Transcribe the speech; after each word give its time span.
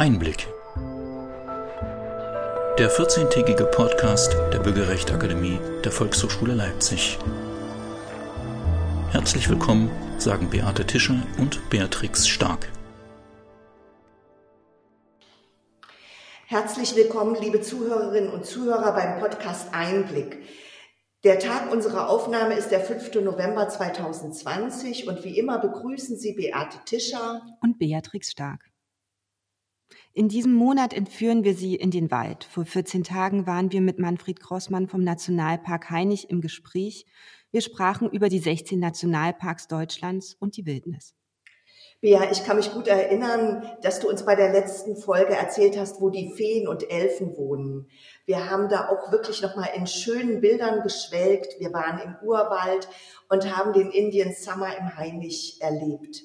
Einblick. 0.00 0.48
Der 2.78 2.90
14-tägige 2.90 3.64
Podcast 3.64 4.34
der 4.50 4.60
Bürgerrechtsakademie 4.60 5.58
der 5.84 5.92
Volkshochschule 5.92 6.54
Leipzig. 6.54 7.18
Herzlich 9.10 9.50
willkommen, 9.50 9.90
sagen 10.16 10.48
Beate 10.48 10.86
Tischer 10.86 11.22
und 11.36 11.68
Beatrix 11.68 12.26
Stark. 12.26 12.72
Herzlich 16.46 16.96
willkommen, 16.96 17.36
liebe 17.38 17.60
Zuhörerinnen 17.60 18.30
und 18.30 18.46
Zuhörer 18.46 18.92
beim 18.92 19.20
Podcast 19.20 19.74
Einblick. 19.74 20.38
Der 21.24 21.38
Tag 21.38 21.70
unserer 21.70 22.08
Aufnahme 22.08 22.54
ist 22.54 22.70
der 22.70 22.80
5. 22.80 23.16
November 23.16 23.68
2020 23.68 25.08
und 25.08 25.24
wie 25.24 25.38
immer 25.38 25.58
begrüßen 25.58 26.16
Sie 26.16 26.32
Beate 26.32 26.78
Tischer 26.86 27.42
und 27.60 27.78
Beatrix 27.78 28.30
Stark. 28.30 28.69
In 30.20 30.28
diesem 30.28 30.52
Monat 30.52 30.92
entführen 30.92 31.44
wir 31.44 31.54
Sie 31.54 31.76
in 31.76 31.90
den 31.90 32.10
Wald. 32.10 32.44
Vor 32.44 32.66
14 32.66 33.04
Tagen 33.04 33.46
waren 33.46 33.72
wir 33.72 33.80
mit 33.80 33.98
Manfred 33.98 34.38
Grossmann 34.38 34.86
vom 34.86 35.02
Nationalpark 35.02 35.88
Hainich 35.88 36.28
im 36.28 36.42
Gespräch. 36.42 37.06
Wir 37.52 37.62
sprachen 37.62 38.10
über 38.10 38.28
die 38.28 38.38
16 38.38 38.78
Nationalparks 38.78 39.66
Deutschlands 39.66 40.36
und 40.38 40.58
die 40.58 40.66
Wildnis. 40.66 41.14
Bea, 42.02 42.30
ich 42.30 42.44
kann 42.44 42.58
mich 42.58 42.70
gut 42.70 42.86
erinnern, 42.86 43.66
dass 43.80 44.00
du 44.00 44.10
uns 44.10 44.26
bei 44.26 44.34
der 44.34 44.52
letzten 44.52 44.94
Folge 44.94 45.34
erzählt 45.34 45.78
hast, 45.78 46.02
wo 46.02 46.10
die 46.10 46.34
Feen 46.34 46.68
und 46.68 46.90
Elfen 46.90 47.34
wohnen. 47.38 47.88
Wir 48.26 48.50
haben 48.50 48.68
da 48.68 48.90
auch 48.90 49.10
wirklich 49.10 49.40
nochmal 49.40 49.70
in 49.74 49.86
schönen 49.86 50.42
Bildern 50.42 50.82
geschwelgt. 50.82 51.58
Wir 51.60 51.72
waren 51.72 51.98
im 51.98 52.16
Urwald 52.28 52.90
und 53.30 53.56
haben 53.56 53.72
den 53.72 53.90
Indian 53.90 54.34
Summer 54.34 54.76
im 54.76 54.98
Hainich 54.98 55.62
erlebt. 55.62 56.24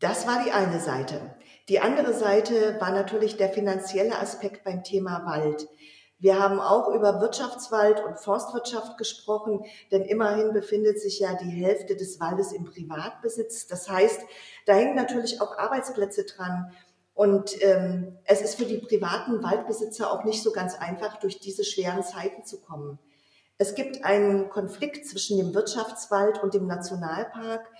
Das 0.00 0.26
war 0.26 0.42
die 0.42 0.50
eine 0.50 0.80
Seite. 0.80 1.34
Die 1.68 1.80
andere 1.80 2.12
Seite 2.12 2.78
war 2.78 2.90
natürlich 2.90 3.38
der 3.38 3.48
finanzielle 3.48 4.18
Aspekt 4.18 4.64
beim 4.64 4.84
Thema 4.84 5.24
Wald. 5.24 5.66
Wir 6.18 6.38
haben 6.38 6.60
auch 6.60 6.88
über 6.94 7.20
Wirtschaftswald 7.20 8.04
und 8.04 8.20
Forstwirtschaft 8.20 8.98
gesprochen, 8.98 9.64
denn 9.90 10.02
immerhin 10.02 10.52
befindet 10.52 11.00
sich 11.00 11.20
ja 11.20 11.34
die 11.34 11.50
Hälfte 11.50 11.96
des 11.96 12.20
Waldes 12.20 12.52
im 12.52 12.64
Privatbesitz. 12.64 13.66
Das 13.66 13.88
heißt, 13.88 14.20
da 14.66 14.74
hängen 14.74 14.94
natürlich 14.94 15.40
auch 15.40 15.56
Arbeitsplätze 15.58 16.24
dran. 16.24 16.70
Und 17.14 17.62
ähm, 17.62 18.18
es 18.24 18.42
ist 18.42 18.56
für 18.56 18.64
die 18.66 18.78
privaten 18.78 19.42
Waldbesitzer 19.42 20.10
auch 20.12 20.24
nicht 20.24 20.42
so 20.42 20.52
ganz 20.52 20.74
einfach, 20.76 21.18
durch 21.18 21.40
diese 21.40 21.64
schweren 21.64 22.02
Zeiten 22.02 22.44
zu 22.44 22.60
kommen. 22.60 22.98
Es 23.56 23.74
gibt 23.74 24.04
einen 24.04 24.50
Konflikt 24.50 25.06
zwischen 25.06 25.38
dem 25.38 25.54
Wirtschaftswald 25.54 26.42
und 26.42 26.54
dem 26.54 26.66
Nationalpark, 26.66 27.70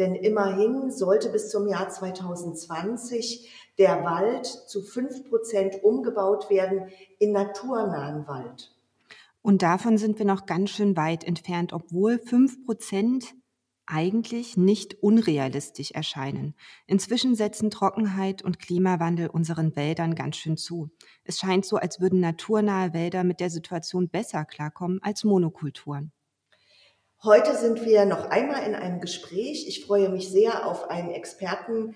denn 0.00 0.14
immerhin 0.14 0.90
sollte 0.90 1.28
bis 1.28 1.50
zum 1.50 1.68
Jahr 1.68 1.88
2020 1.88 3.50
der 3.78 4.02
Wald 4.02 4.46
zu 4.46 4.82
fünf 4.82 5.28
Prozent 5.28 5.84
umgebaut 5.84 6.48
werden 6.48 6.88
in 7.18 7.32
naturnahen 7.32 8.26
Wald. 8.26 8.74
Und 9.42 9.62
davon 9.62 9.98
sind 9.98 10.18
wir 10.18 10.26
noch 10.26 10.46
ganz 10.46 10.70
schön 10.70 10.96
weit 10.96 11.22
entfernt, 11.22 11.72
obwohl 11.72 12.18
fünf 12.18 12.64
Prozent 12.64 13.34
eigentlich 13.86 14.56
nicht 14.56 15.02
unrealistisch 15.02 15.90
erscheinen. 15.90 16.54
Inzwischen 16.86 17.34
setzen 17.34 17.70
Trockenheit 17.70 18.42
und 18.42 18.58
Klimawandel 18.58 19.28
unseren 19.28 19.76
Wäldern 19.76 20.14
ganz 20.14 20.36
schön 20.36 20.56
zu. 20.56 20.90
Es 21.24 21.40
scheint 21.40 21.66
so, 21.66 21.76
als 21.76 22.00
würden 22.00 22.20
naturnahe 22.20 22.94
Wälder 22.94 23.24
mit 23.24 23.40
der 23.40 23.50
Situation 23.50 24.08
besser 24.08 24.44
klarkommen 24.44 25.00
als 25.02 25.24
Monokulturen. 25.24 26.12
Heute 27.22 27.54
sind 27.54 27.84
wir 27.84 28.06
noch 28.06 28.30
einmal 28.30 28.62
in 28.62 28.74
einem 28.74 28.98
Gespräch. 28.98 29.68
Ich 29.68 29.84
freue 29.84 30.08
mich 30.08 30.30
sehr 30.30 30.66
auf 30.66 30.88
einen 30.88 31.10
Experten 31.10 31.94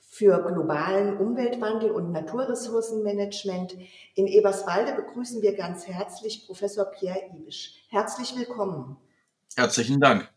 für 0.00 0.42
globalen 0.42 1.18
Umweltwandel 1.18 1.92
und 1.92 2.10
Naturressourcenmanagement. 2.10 3.76
In 4.16 4.26
Eberswalde 4.26 4.94
begrüßen 4.94 5.40
wir 5.40 5.54
ganz 5.54 5.86
herzlich 5.86 6.46
Professor 6.46 6.86
Pierre 6.86 7.20
Ibisch. 7.32 7.84
Herzlich 7.90 8.36
willkommen. 8.36 8.96
Herzlichen 9.54 10.00
Dank. 10.00 10.28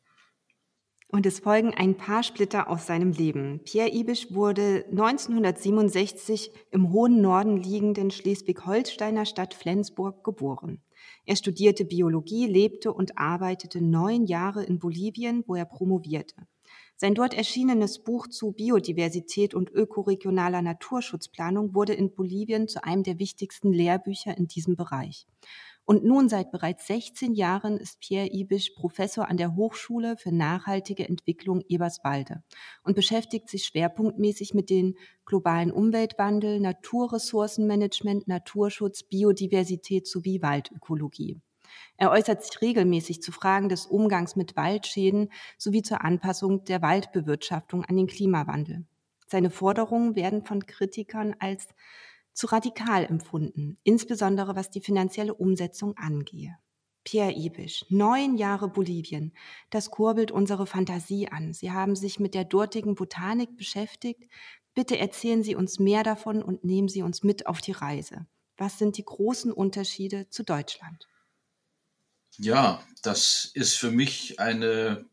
Und 1.14 1.28
es 1.28 1.42
folgen 1.42 1.76
ein 1.76 1.96
paar 1.96 2.24
Splitter 2.24 2.68
aus 2.72 2.88
seinem 2.88 3.12
Leben. 3.12 3.62
Pierre 3.66 3.94
Ibisch 3.94 4.34
wurde 4.34 4.84
1967 4.90 6.52
im 6.72 6.92
hohen 6.92 7.22
Norden 7.22 7.58
liegenden 7.58 8.10
Schleswig-Holsteiner 8.10 9.28
Stadt 9.28 9.54
Flensburg 9.54 10.24
geboren. 10.24 10.82
Er 11.28 11.36
studierte 11.36 11.86
Biologie, 11.86 12.48
lebte 12.48 12.92
und 12.92 13.20
arbeitete 13.20 13.80
neun 13.80 14.26
Jahre 14.26 14.64
in 14.64 14.80
Bolivien, 14.80 15.44
wo 15.46 15.54
er 15.54 15.66
promovierte. 15.66 16.48
Sein 16.96 17.14
dort 17.14 17.36
erschienenes 17.36 18.00
Buch 18.00 18.26
zu 18.26 18.52
Biodiversität 18.52 19.54
und 19.54 19.70
ökoregionaler 19.70 20.64
Naturschutzplanung 20.64 21.76
wurde 21.76 21.94
in 21.94 22.16
Bolivien 22.16 22.68
zu 22.68 22.84
einem 22.84 23.04
der 23.04 23.20
wichtigsten 23.20 23.72
Lehrbücher 23.72 24.36
in 24.36 24.48
diesem 24.48 24.76
Bereich. 24.76 25.28
Und 25.86 26.06
nun 26.06 26.30
seit 26.30 26.52
bereits 26.52 26.88
16 26.88 27.34
Jahren 27.34 27.78
ist 27.78 28.00
Pierre 28.00 28.30
Ibisch 28.32 28.70
Professor 28.72 29.28
an 29.28 29.36
der 29.36 29.56
Hochschule 29.56 30.16
für 30.16 30.34
nachhaltige 30.34 31.08
Entwicklung 31.08 31.62
Eberswalde 31.68 32.42
und 32.84 32.96
beschäftigt 32.96 33.50
sich 33.50 33.66
schwerpunktmäßig 33.66 34.54
mit 34.54 34.70
den 34.70 34.96
globalen 35.26 35.72
Umweltwandel, 35.72 36.62
Naturressourcenmanagement, 36.62 38.30
Naturschutz, 38.30 39.04
Biodiversität 39.04 40.08
sowie 40.08 40.42
Waldökologie. 40.42 41.42
Er 41.98 42.12
äußert 42.12 42.44
sich 42.44 42.62
regelmäßig 42.62 43.22
zu 43.22 43.32
Fragen 43.32 43.68
des 43.68 43.86
Umgangs 43.86 44.36
mit 44.36 44.56
Waldschäden 44.56 45.30
sowie 45.58 45.82
zur 45.82 46.04
Anpassung 46.04 46.64
der 46.64 46.82
Waldbewirtschaftung 46.82 47.84
an 47.84 47.98
den 47.98 48.08
Klimawandel. 48.08 48.86
Seine 49.28 49.50
Forderungen 49.50 50.16
werden 50.16 50.46
von 50.46 50.66
Kritikern 50.66 51.36
als 51.40 51.68
zu 52.34 52.48
radikal 52.48 53.06
empfunden, 53.06 53.78
insbesondere 53.84 54.56
was 54.56 54.70
die 54.70 54.82
finanzielle 54.82 55.34
Umsetzung 55.34 55.96
angehe. 55.98 56.58
Pierre 57.04 57.34
Ibisch, 57.34 57.86
neun 57.90 58.38
Jahre 58.38 58.70
Bolivien. 58.70 59.34
Das 59.70 59.92
kurbelt 59.92 60.32
unsere 60.32 60.66
Fantasie 60.66 61.28
an. 61.30 61.54
Sie 61.54 61.72
haben 61.72 61.96
sich 61.96 62.20
mit 62.20 62.34
der 62.34 62.46
dortigen 62.46 62.96
Botanik 62.96 63.58
beschäftigt. 63.58 64.24
Bitte 64.74 64.98
erzählen 64.98 65.44
Sie 65.44 65.56
uns 65.56 65.80
mehr 65.80 66.04
davon 66.04 66.42
und 66.42 66.64
nehmen 66.64 66.88
Sie 66.88 67.04
uns 67.04 67.24
mit 67.24 67.46
auf 67.46 67.62
die 67.62 67.74
Reise. 67.74 68.26
Was 68.58 68.78
sind 68.78 68.98
die 68.98 69.06
großen 69.06 69.52
Unterschiede 69.52 70.30
zu 70.30 70.44
Deutschland? 70.44 71.08
Ja, 72.38 72.82
das 73.04 73.52
ist 73.54 73.76
für 73.76 73.92
mich 73.92 74.40
eine 74.40 75.06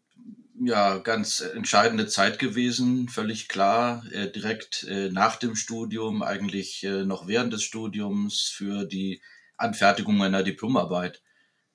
ja, 0.59 0.99
ganz 0.99 1.41
entscheidende 1.41 2.06
Zeit 2.06 2.38
gewesen, 2.38 3.09
völlig 3.09 3.49
klar, 3.49 4.05
äh, 4.12 4.31
direkt 4.31 4.84
äh, 4.84 5.11
nach 5.11 5.37
dem 5.37 5.56
Studium, 5.56 6.22
eigentlich 6.22 6.84
äh, 6.84 7.05
noch 7.05 7.27
während 7.27 7.53
des 7.53 7.62
Studiums 7.62 8.43
für 8.43 8.84
die 8.84 9.21
Anfertigung 9.56 10.16
meiner 10.16 10.43
Diplomarbeit 10.43 11.22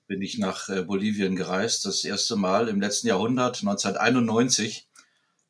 bin 0.07 0.21
ich 0.21 0.37
nach 0.37 0.69
äh, 0.69 0.83
Bolivien 0.83 1.35
gereist, 1.35 1.85
das 1.85 2.03
erste 2.03 2.35
Mal 2.35 2.67
im 2.67 2.79
letzten 2.79 3.07
Jahrhundert, 3.07 3.61
1991. 3.61 4.87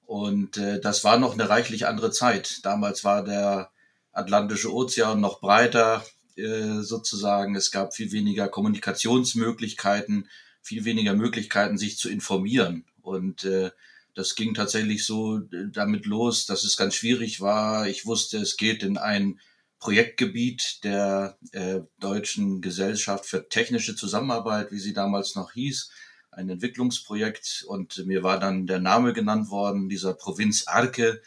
Und 0.06 0.58
äh, 0.58 0.80
das 0.80 1.04
war 1.04 1.18
noch 1.18 1.34
eine 1.34 1.50
reichlich 1.50 1.88
andere 1.88 2.12
Zeit. 2.12 2.60
Damals 2.64 3.04
war 3.04 3.24
der 3.24 3.72
Atlantische 4.12 4.74
Ozean 4.74 5.20
noch 5.20 5.42
breiter, 5.42 6.06
äh, 6.38 6.82
sozusagen. 6.82 7.56
Es 7.56 7.72
gab 7.72 7.94
viel 7.94 8.12
weniger 8.12 8.48
Kommunikationsmöglichkeiten, 8.48 10.30
viel 10.62 10.86
weniger 10.86 11.14
Möglichkeiten, 11.14 11.78
sich 11.78 11.98
zu 11.98 12.10
informieren. 12.10 12.86
Und 13.06 13.44
äh, 13.46 13.72
das 14.14 14.36
ging 14.36 14.54
tatsächlich 14.54 15.06
so 15.06 15.38
äh, 15.38 15.70
damit 15.72 16.06
los, 16.06 16.46
dass 16.46 16.64
es 16.64 16.78
ganz 16.78 16.96
schwierig 16.96 17.42
war. 17.42 17.88
Ich 17.88 18.06
wusste, 18.06 18.38
es 18.38 18.58
geht 18.58 18.84
in 18.84 18.98
ein 18.98 19.40
Projektgebiet 19.80 20.84
der 20.84 21.38
äh, 21.52 21.82
Deutschen 22.00 22.62
Gesellschaft 22.62 23.26
für 23.26 23.48
technische 23.50 23.96
Zusammenarbeit, 23.96 24.72
wie 24.72 24.80
sie 24.80 24.94
damals 24.94 25.36
noch 25.36 25.52
hieß, 25.52 25.92
ein 26.32 26.50
Entwicklungsprojekt. 26.50 27.66
Und 27.68 28.06
mir 28.06 28.24
war 28.24 28.40
dann 28.40 28.68
der 28.68 28.80
Name 28.80 29.14
genannt 29.14 29.50
worden, 29.50 29.90
dieser 29.90 30.14
Provinz 30.14 30.68
Arke, 30.68 31.22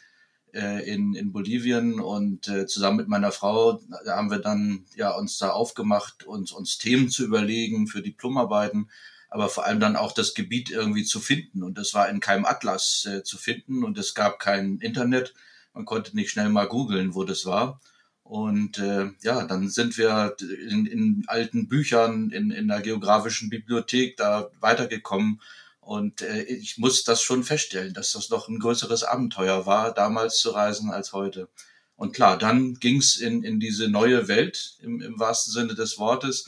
äh, 0.55 0.91
in, 0.91 1.15
in 1.15 1.33
Bolivien 1.33 2.01
und 2.01 2.49
äh, 2.49 2.67
zusammen 2.67 2.97
mit 2.97 3.09
meiner 3.09 3.33
Frau 3.33 3.81
haben 4.07 4.31
wir 4.31 4.39
dann 4.39 4.87
ja 4.97 5.11
uns 5.11 5.39
da 5.39 5.51
aufgemacht, 5.51 6.25
uns, 6.25 6.53
uns 6.53 6.79
Themen 6.79 7.11
zu 7.11 7.25
überlegen 7.25 7.87
für 7.87 8.03
Diplomarbeiten, 8.03 8.91
aber 9.29 9.49
vor 9.49 9.65
allem 9.65 9.81
dann 9.81 9.97
auch 9.97 10.13
das 10.13 10.35
Gebiet 10.35 10.71
irgendwie 10.71 11.05
zu 11.05 11.21
finden. 11.21 11.63
Und 11.63 11.79
das 11.79 11.95
war 11.95 12.09
in 12.09 12.21
keinem 12.21 12.45
Atlas 12.45 13.07
äh, 13.07 13.23
zu 13.23 13.39
finden 13.39 13.85
und 13.85 13.99
es 13.99 14.15
gab 14.15 14.39
kein 14.39 14.79
Internet. 14.79 15.35
Man 15.75 15.85
konnte 15.85 16.17
nicht 16.17 16.31
schnell 16.31 16.49
mal 16.49 16.67
googeln, 16.67 17.15
wo 17.15 17.25
das 17.25 17.45
war. 17.47 17.81
Und 18.23 18.79
äh, 18.79 19.11
ja, 19.23 19.45
dann 19.45 19.69
sind 19.69 19.97
wir 19.97 20.37
in, 20.69 20.87
in 20.87 21.25
alten 21.29 21.69
Büchern, 21.69 22.31
in, 22.31 22.51
in 22.51 22.69
der 22.69 22.83
geografischen 22.83 23.49
Bibliothek 23.49 24.17
da 24.17 24.51
weitergekommen 24.61 25.41
und 25.89 26.21
äh, 26.21 26.43
ich 26.43 26.77
muss 26.77 27.03
das 27.05 27.23
schon 27.23 27.45
feststellen, 27.45 27.95
dass 27.95 28.13
das 28.13 28.29
noch 28.29 28.47
ein 28.47 28.59
größeres 28.59 29.05
Abenteuer 29.05 29.65
war, 29.65 29.95
damals 29.95 30.39
zu 30.39 30.51
reisen 30.51 30.91
als 30.91 31.15
heute. 31.15 31.49
Und 31.97 32.15
klar, 32.15 32.37
dann 32.37 32.75
ging's 32.75 33.17
in, 33.17 33.43
in 33.43 33.59
diese 33.59 33.89
neue 33.89 34.29
Welt 34.29 34.77
im, 34.83 35.01
im 35.01 35.19
wahrsten 35.19 35.51
Sinne 35.51 35.75
des 35.75 35.97
Wortes. 35.97 36.47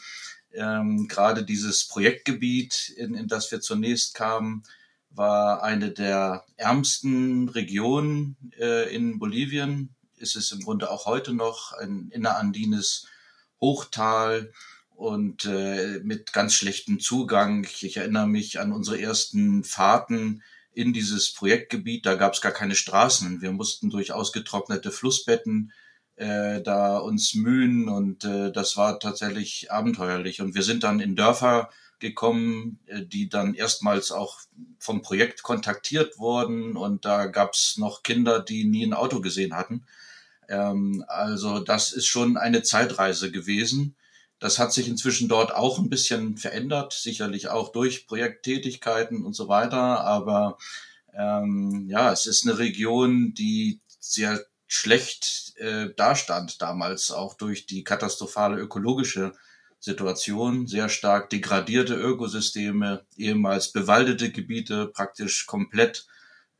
Ähm, 0.52 1.08
Gerade 1.08 1.44
dieses 1.44 1.86
Projektgebiet, 1.86 2.90
in, 2.96 3.14
in 3.14 3.28
das 3.28 3.50
wir 3.50 3.60
zunächst 3.60 4.14
kamen, 4.14 4.64
war 5.10 5.62
eine 5.62 5.90
der 5.90 6.44
ärmsten 6.56 7.48
Regionen 7.48 8.36
äh, 8.58 8.94
in 8.94 9.18
Bolivien. 9.18 9.94
ist 10.16 10.36
es 10.36 10.52
im 10.52 10.60
Grunde 10.60 10.90
auch 10.90 11.06
heute 11.06 11.32
noch 11.34 11.72
ein 11.72 12.10
innerandines 12.10 13.06
Hochtal 13.60 14.52
und 14.94 15.46
äh, 15.46 16.00
mit 16.02 16.32
ganz 16.32 16.54
schlechtem 16.54 17.00
Zugang. 17.00 17.64
Ich, 17.64 17.84
ich 17.84 17.96
erinnere 17.96 18.26
mich 18.26 18.60
an 18.60 18.72
unsere 18.72 19.00
ersten 19.00 19.64
Fahrten 19.64 20.42
in 20.72 20.92
dieses 20.92 21.32
Projektgebiet. 21.32 22.06
Da 22.06 22.14
gab 22.14 22.34
es 22.34 22.40
gar 22.40 22.52
keine 22.52 22.74
Straßen. 22.74 23.40
Wir 23.40 23.52
mussten 23.52 23.90
durch 23.90 24.12
ausgetrocknete 24.12 24.90
Flussbetten 24.90 25.72
äh, 26.20 26.60
da 26.60 26.98
uns 26.98 27.34
mühen 27.34 27.88
und 27.88 28.24
äh, 28.24 28.52
das 28.52 28.76
war 28.76 29.00
tatsächlich 29.00 29.72
abenteuerlich. 29.72 30.42
Und 30.42 30.54
wir 30.54 30.62
sind 30.62 30.84
dann 30.84 31.00
in 31.00 31.16
Dörfer 31.16 31.70
gekommen, 31.98 32.78
äh, 32.86 33.02
die 33.06 33.30
dann 33.30 33.54
erstmals 33.54 34.12
auch 34.12 34.40
vom 34.78 35.00
Projekt 35.00 35.42
kontaktiert 35.42 36.18
wurden 36.18 36.76
und 36.76 37.06
da 37.06 37.24
gab 37.24 37.54
es 37.54 37.78
noch 37.78 38.02
Kinder, 38.02 38.40
die 38.40 38.64
nie 38.64 38.84
ein 38.84 38.92
Auto 38.92 39.22
gesehen 39.22 39.54
hatten. 39.54 39.86
Ähm, 40.50 41.04
also 41.08 41.58
das 41.58 41.92
ist 41.92 42.06
schon 42.06 42.36
eine 42.36 42.62
Zeitreise 42.62 43.30
gewesen. 43.30 43.96
Das 44.40 44.58
hat 44.58 44.74
sich 44.74 44.88
inzwischen 44.88 45.28
dort 45.28 45.54
auch 45.54 45.78
ein 45.78 45.88
bisschen 45.88 46.36
verändert, 46.36 46.92
sicherlich 46.92 47.48
auch 47.48 47.72
durch 47.72 48.06
Projekttätigkeiten 48.06 49.24
und 49.24 49.32
so 49.32 49.48
weiter. 49.48 50.04
Aber 50.04 50.58
ähm, 51.14 51.86
ja, 51.88 52.12
es 52.12 52.26
ist 52.26 52.46
eine 52.46 52.58
Region, 52.58 53.32
die 53.32 53.80
sehr 54.00 54.44
schlecht 54.72 55.52
äh, 55.56 55.88
dastand 55.96 56.62
damals, 56.62 57.10
auch 57.10 57.34
durch 57.34 57.66
die 57.66 57.82
katastrophale 57.82 58.56
ökologische 58.56 59.32
Situation, 59.80 60.68
sehr 60.68 60.88
stark 60.88 61.28
degradierte 61.28 61.94
Ökosysteme, 61.94 63.04
ehemals 63.16 63.72
bewaldete 63.72 64.30
Gebiete 64.30 64.86
praktisch 64.86 65.46
komplett, 65.46 66.06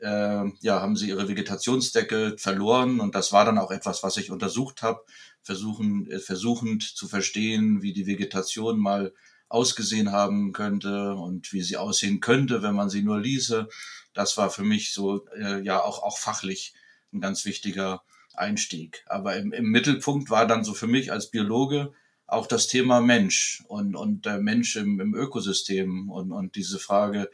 äh, 0.01 0.45
ja, 0.61 0.81
haben 0.81 0.97
sie 0.97 1.09
ihre 1.09 1.29
Vegetationsdecke 1.29 2.35
verloren. 2.37 2.99
Und 2.99 3.15
das 3.15 3.31
war 3.33 3.45
dann 3.45 3.59
auch 3.59 3.71
etwas, 3.71 4.03
was 4.03 4.17
ich 4.17 4.33
untersucht 4.33 4.83
habe, 4.83 5.05
versuchen, 5.43 6.11
äh, 6.11 6.19
versuchend 6.19 6.83
zu 6.83 7.07
verstehen, 7.07 7.81
wie 7.81 7.93
die 7.93 8.09
Vegetation 8.09 8.81
mal 8.81 9.15
ausgesehen 9.49 10.11
haben 10.11 10.53
könnte 10.53 11.15
und 11.15 11.53
wie 11.53 11.63
sie 11.63 11.77
aussehen 11.77 12.19
könnte, 12.19 12.63
wenn 12.63 12.75
man 12.75 12.91
sie 12.91 13.03
nur 13.03 13.21
ließe. 13.21 13.69
Das 14.15 14.37
war 14.37 14.51
für 14.51 14.65
mich 14.65 14.93
so 14.93 15.27
äh, 15.37 15.63
ja 15.63 15.81
auch 15.81 16.03
auch 16.03 16.19
fachlich 16.19 16.75
ein 17.13 17.21
ganz 17.21 17.45
wichtiger 17.45 18.03
Einstieg. 18.35 19.05
Aber 19.07 19.37
im, 19.37 19.53
im 19.53 19.67
Mittelpunkt 19.67 20.31
war 20.31 20.47
dann 20.47 20.65
so 20.65 20.75
für 20.75 20.87
mich 20.87 21.13
als 21.13 21.31
Biologe 21.31 21.93
auch 22.27 22.47
das 22.47 22.69
Thema 22.69 23.01
Mensch 23.01 23.63
und, 23.67 23.97
und 23.97 24.25
der 24.25 24.39
Mensch 24.39 24.77
im, 24.77 25.01
im 25.01 25.15
Ökosystem 25.15 26.11
und, 26.11 26.33
und 26.33 26.55
diese 26.55 26.79
Frage, 26.79 27.31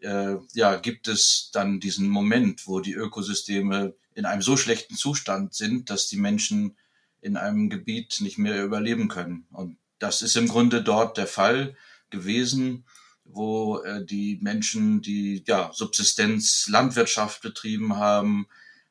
äh, 0.00 0.36
ja, 0.54 0.76
gibt 0.76 1.08
es 1.08 1.50
dann 1.52 1.80
diesen 1.80 2.08
Moment, 2.08 2.66
wo 2.66 2.80
die 2.80 2.94
Ökosysteme 2.94 3.94
in 4.14 4.24
einem 4.24 4.42
so 4.42 4.56
schlechten 4.56 4.94
Zustand 4.94 5.54
sind, 5.54 5.90
dass 5.90 6.06
die 6.06 6.16
Menschen 6.16 6.76
in 7.20 7.36
einem 7.36 7.70
Gebiet 7.70 8.20
nicht 8.20 8.38
mehr 8.38 8.64
überleben 8.64 9.08
können. 9.08 9.46
Und 9.50 9.78
das 9.98 10.22
ist 10.22 10.36
im 10.36 10.48
Grunde 10.48 10.82
dort 10.82 11.16
der 11.16 11.26
Fall 11.26 11.76
gewesen 12.10 12.84
wo 13.28 13.78
äh, 13.78 14.04
die 14.04 14.38
Menschen, 14.40 15.02
die 15.02 15.42
ja 15.46 15.70
Subsistenz 15.72 16.68
Landwirtschaft 16.68 17.42
betrieben 17.42 17.96
haben, 17.96 18.46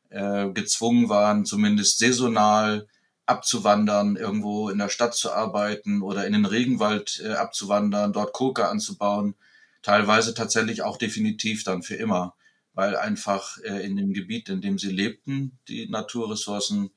äh, 0.10 0.50
gezwungen 0.50 1.10
waren, 1.10 1.46
zumindest 1.46 2.00
saisonal 2.00 2.88
abzuwandern, 3.26 4.16
irgendwo 4.16 4.70
in 4.70 4.78
der 4.78 4.90
Stadt 4.90 5.16
zu 5.16 5.32
arbeiten 5.32 6.02
oder 6.02 6.28
in 6.28 6.34
den 6.34 6.46
Regenwald 6.46 7.22
äh, 7.26 7.34
abzuwandern, 7.34 8.14
dort 8.14 8.34
Koka 8.34 8.70
anzubauen, 8.70 9.36
teilweise 9.82 10.34
tatsächlich 10.34 10.84
auch 10.84 10.98
definitiv 10.98 11.64
dann 11.64 11.82
für 11.82 11.96
immer, 11.96 12.36
weil 12.74 12.96
einfach 12.96 13.58
äh, 13.64 13.86
in 13.86 13.96
dem 13.96 14.14
Gebiet, 14.14 14.50
in 14.50 14.62
dem 14.62 14.78
sie 14.78 14.92
lebten, 14.92 15.58
die 15.68 15.90
Naturressourcen 15.90 16.92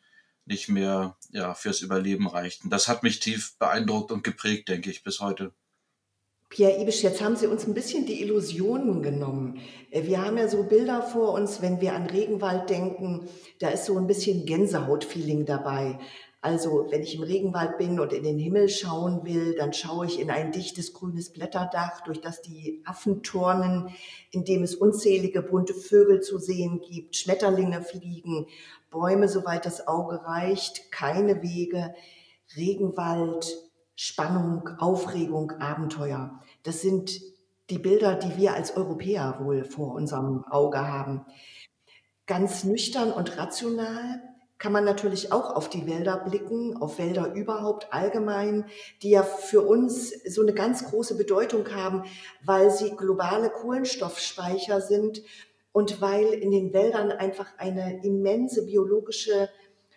nicht 0.45 0.69
mehr 0.69 1.17
ja, 1.31 1.55
fürs 1.55 1.81
Überleben 1.81 2.27
reichten. 2.27 2.71
Das 2.71 2.89
hat 2.89 3.03
mich 3.03 3.21
tief 3.21 3.57
beeindruckt 3.59 4.11
und 4.11 4.25
geprägt, 4.25 4.69
denke 4.69 4.91
ich, 4.91 5.03
bis 5.03 5.21
heute. 5.21 5.53
Pierre 6.51 6.81
Ibisch, 6.81 7.03
jetzt 7.03 7.21
haben 7.21 7.37
Sie 7.37 7.47
uns 7.47 7.67
ein 7.67 7.75
bisschen 7.75 8.07
die 8.07 8.23
Illusionen 8.23 9.03
genommen. 9.03 9.61
Äh, 9.91 10.05
wir 10.05 10.25
haben 10.25 10.39
ja 10.39 10.49
so 10.49 10.63
Bilder 10.63 11.03
vor 11.03 11.35
uns, 11.35 11.61
wenn 11.61 11.81
wir 11.83 11.93
an 11.93 12.07
Regenwald 12.07 12.71
denken, 12.71 13.29
da 13.59 13.69
ist 13.69 13.85
so 13.85 13.99
ein 13.99 14.07
bisschen 14.07 14.47
Gänsehautfeeling 14.47 15.45
dabei. 15.45 15.99
Also 16.41 16.87
wenn 16.91 17.03
ich 17.03 17.17
im 17.17 17.23
Regenwald 17.23 17.77
bin 17.77 18.01
und 18.01 18.13
in 18.15 18.23
den 18.23 18.39
Himmel 18.39 18.71
schauen 18.71 19.25
will, 19.25 19.57
dann 19.57 19.75
schaue 19.75 20.07
ich 20.07 20.21
in 20.21 20.31
ein 20.31 20.53
dichtes 20.53 20.95
grünes 20.95 21.33
Blätterdach, 21.33 22.01
durch 22.03 22.21
das 22.21 22.41
die 22.41 22.81
Affen 22.87 23.23
turnen, 23.23 23.91
in 24.31 24.45
dem 24.45 24.63
es 24.63 24.75
unzählige 24.75 25.43
bunte 25.43 25.75
Vögel 25.75 26.23
zu 26.23 26.39
sehen 26.39 26.81
gibt, 26.81 27.17
Schmetterlinge 27.17 27.83
fliegen, 27.83 28.47
Bäume, 28.91 29.29
soweit 29.29 29.67
das 29.67 29.87
Auge 29.87 30.25
reicht, 30.25 30.91
keine 30.93 31.43
Wege, 31.43 31.93
Regenwald, 32.57 33.68
Spannung, 34.01 34.69
Aufregung, 34.79 35.51
Abenteuer. 35.59 36.39
Das 36.63 36.83
sind 36.83 37.21
die 37.69 37.81
Bilder, 37.81 38.15
die 38.15 38.37
wir 38.37 38.55
als 38.55 38.77
Europäer 38.77 39.41
wohl 39.41 39.65
vor 39.65 39.93
unserem 39.97 40.45
Auge 40.45 40.79
haben. 40.87 41.27
Ganz 42.25 42.63
nüchtern 42.63 43.11
und 43.11 43.37
rational 43.37 44.23
kann 44.57 44.71
man 44.71 44.85
natürlich 44.85 45.33
auch 45.33 45.53
auf 45.53 45.69
die 45.69 45.89
Wälder 45.89 46.17
blicken, 46.17 46.77
auf 46.77 47.01
Wälder 47.01 47.35
überhaupt 47.35 47.93
allgemein, 47.93 48.67
die 49.03 49.11
ja 49.11 49.25
für 49.25 49.63
uns 49.63 50.11
so 50.33 50.43
eine 50.43 50.55
ganz 50.55 50.85
große 50.85 51.17
Bedeutung 51.17 51.69
haben, 51.75 52.05
weil 52.45 52.71
sie 52.71 52.95
globale 52.95 53.51
Kohlenstoffspeicher 53.51 54.81
sind 54.81 55.23
und 55.73 56.01
weil 56.01 56.27
in 56.35 56.53
den 56.53 56.73
Wäldern 56.73 57.11
einfach 57.11 57.49
eine 57.59 58.05
immense 58.05 58.65
biologische 58.65 59.49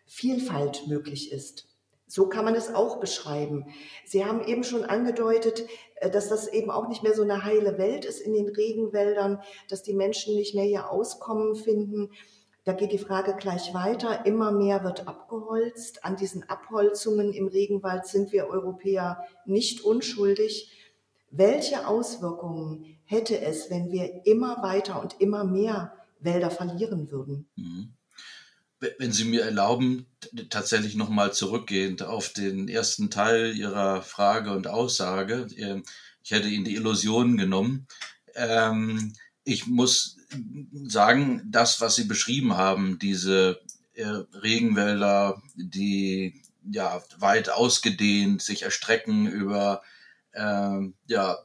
Vielfalt 0.07 0.88
möglich 0.88 1.31
ist. 1.31 1.70
So 2.11 2.27
kann 2.27 2.43
man 2.43 2.55
es 2.55 2.75
auch 2.75 2.99
beschreiben. 2.99 3.67
Sie 4.03 4.25
haben 4.25 4.43
eben 4.43 4.65
schon 4.65 4.83
angedeutet, 4.83 5.65
äh, 5.95 6.09
dass 6.09 6.27
das 6.27 6.49
eben 6.49 6.69
auch 6.69 6.89
nicht 6.89 7.03
mehr 7.03 7.13
so 7.13 7.23
eine 7.23 7.45
heile 7.45 7.77
Welt 7.77 8.03
ist 8.03 8.19
in 8.19 8.33
den 8.33 8.49
Regenwäldern, 8.49 9.41
dass 9.69 9.81
die 9.81 9.93
Menschen 9.93 10.35
nicht 10.35 10.53
mehr 10.53 10.65
hier 10.65 10.91
Auskommen 10.91 11.55
finden. 11.55 12.09
Da 12.65 12.73
geht 12.73 12.91
die 12.91 12.97
Frage 12.97 13.37
gleich 13.39 13.73
weiter. 13.73 14.25
Immer 14.25 14.51
mehr 14.51 14.83
wird 14.83 15.07
abgeholzt. 15.07 16.03
An 16.03 16.17
diesen 16.17 16.43
Abholzungen 16.49 17.31
im 17.31 17.47
Regenwald 17.47 18.05
sind 18.05 18.33
wir 18.33 18.47
Europäer 18.47 19.25
nicht 19.45 19.85
unschuldig. 19.85 20.69
Welche 21.29 21.87
Auswirkungen 21.87 22.99
hätte 23.05 23.39
es, 23.39 23.69
wenn 23.69 23.89
wir 23.89 24.25
immer 24.25 24.61
weiter 24.61 25.01
und 25.01 25.21
immer 25.21 25.45
mehr 25.45 25.93
Wälder 26.19 26.51
verlieren 26.51 27.09
würden? 27.09 27.49
Mhm 27.55 27.93
wenn 28.97 29.11
Sie 29.11 29.25
mir 29.25 29.43
erlauben, 29.43 30.07
tatsächlich 30.50 30.95
nochmal 30.95 31.33
zurückgehend 31.33 32.03
auf 32.03 32.33
den 32.33 32.67
ersten 32.67 33.09
Teil 33.09 33.55
Ihrer 33.55 34.01
Frage 34.01 34.51
und 34.51 34.67
Aussage. 34.67 35.47
Ähm, 35.55 35.83
ich 36.23 36.31
hätte 36.31 36.47
Ihnen 36.47 36.65
die 36.65 36.75
Illusionen 36.75 37.38
genommen. 37.38 37.88
Ähm, 38.35 39.13
ich 39.43 39.67
muss 39.67 40.17
sagen, 40.85 41.41
das, 41.45 41.81
was 41.81 41.95
Sie 41.95 42.05
beschrieben 42.05 42.57
haben, 42.57 43.00
diese 43.00 43.61
äh, 43.93 44.05
Regenwälder, 44.05 45.41
die 45.55 46.41
ja 46.69 47.01
weit 47.17 47.50
ausgedehnt 47.50 48.41
sich 48.41 48.63
erstrecken 48.63 49.27
über 49.27 49.81
äh, 50.33 50.79
ja, 51.07 51.38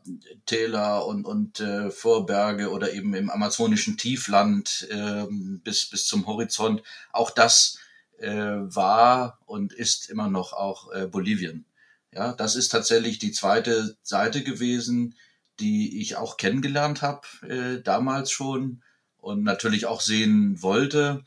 Täler 0.47 1.07
und, 1.07 1.25
und 1.25 1.61
äh, 1.61 1.91
Vorberge 1.91 2.71
oder 2.71 2.93
eben 2.93 3.15
im 3.15 3.31
amazonischen 3.31 3.97
Tiefland 3.97 4.87
äh, 4.91 5.27
bis, 5.31 5.87
bis 5.87 6.07
zum 6.07 6.27
Horizont. 6.27 6.83
Auch 7.13 7.31
das 7.31 7.79
äh, 8.19 8.31
war 8.31 9.39
und 9.47 9.73
ist 9.73 10.09
immer 10.11 10.29
noch 10.29 10.53
auch 10.53 10.93
äh, 10.93 11.07
Bolivien. 11.07 11.65
Ja, 12.13 12.33
das 12.33 12.57
ist 12.57 12.69
tatsächlich 12.69 13.19
die 13.19 13.33
zweite 13.33 13.97
Seite 14.03 14.43
gewesen, 14.43 15.15
die 15.61 16.01
ich 16.01 16.17
auch 16.17 16.37
kennengelernt 16.37 17.03
habe, 17.03 17.27
äh, 17.47 17.83
damals 17.83 18.31
schon 18.31 18.83
und 19.19 19.43
natürlich 19.43 19.87
auch 19.87 20.01
sehen 20.01 20.63
wollte. 20.63 21.25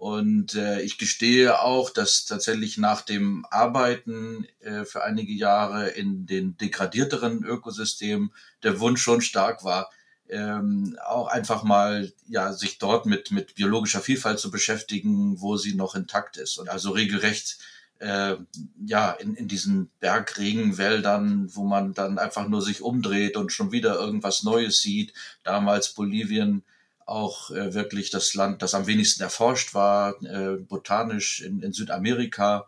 Und 0.00 0.54
äh, 0.54 0.80
ich 0.80 0.96
gestehe 0.96 1.60
auch, 1.60 1.90
dass 1.90 2.24
tatsächlich 2.24 2.78
nach 2.78 3.02
dem 3.02 3.44
Arbeiten 3.50 4.46
äh, 4.60 4.86
für 4.86 5.04
einige 5.04 5.34
Jahre 5.34 5.90
in 5.90 6.24
den 6.24 6.56
degradierteren 6.56 7.44
Ökosystemen 7.44 8.32
der 8.62 8.80
Wunsch 8.80 9.02
schon 9.02 9.20
stark 9.20 9.62
war, 9.62 9.90
ähm, 10.30 10.96
auch 11.06 11.26
einfach 11.26 11.64
mal 11.64 12.14
ja 12.26 12.54
sich 12.54 12.78
dort 12.78 13.04
mit 13.04 13.30
mit 13.30 13.56
biologischer 13.56 14.00
Vielfalt 14.00 14.38
zu 14.38 14.50
beschäftigen, 14.50 15.38
wo 15.42 15.58
sie 15.58 15.74
noch 15.74 15.94
intakt 15.94 16.38
ist 16.38 16.56
und 16.56 16.70
also 16.70 16.92
regelrecht 16.92 17.58
äh, 17.98 18.36
ja 18.82 19.10
in, 19.10 19.34
in 19.34 19.48
diesen 19.48 19.90
Bergregenwäldern, 20.00 21.54
wo 21.54 21.64
man 21.64 21.92
dann 21.92 22.16
einfach 22.16 22.48
nur 22.48 22.62
sich 22.62 22.80
umdreht 22.80 23.36
und 23.36 23.52
schon 23.52 23.70
wieder 23.70 23.96
irgendwas 23.96 24.44
Neues 24.44 24.80
sieht. 24.80 25.12
Damals 25.42 25.92
Bolivien 25.92 26.62
auch 27.10 27.50
äh, 27.50 27.74
wirklich 27.74 28.10
das 28.10 28.34
Land, 28.34 28.62
das 28.62 28.74
am 28.74 28.86
wenigsten 28.86 29.22
erforscht 29.22 29.74
war, 29.74 30.22
äh, 30.22 30.56
botanisch 30.56 31.40
in, 31.40 31.60
in 31.60 31.72
Südamerika, 31.72 32.66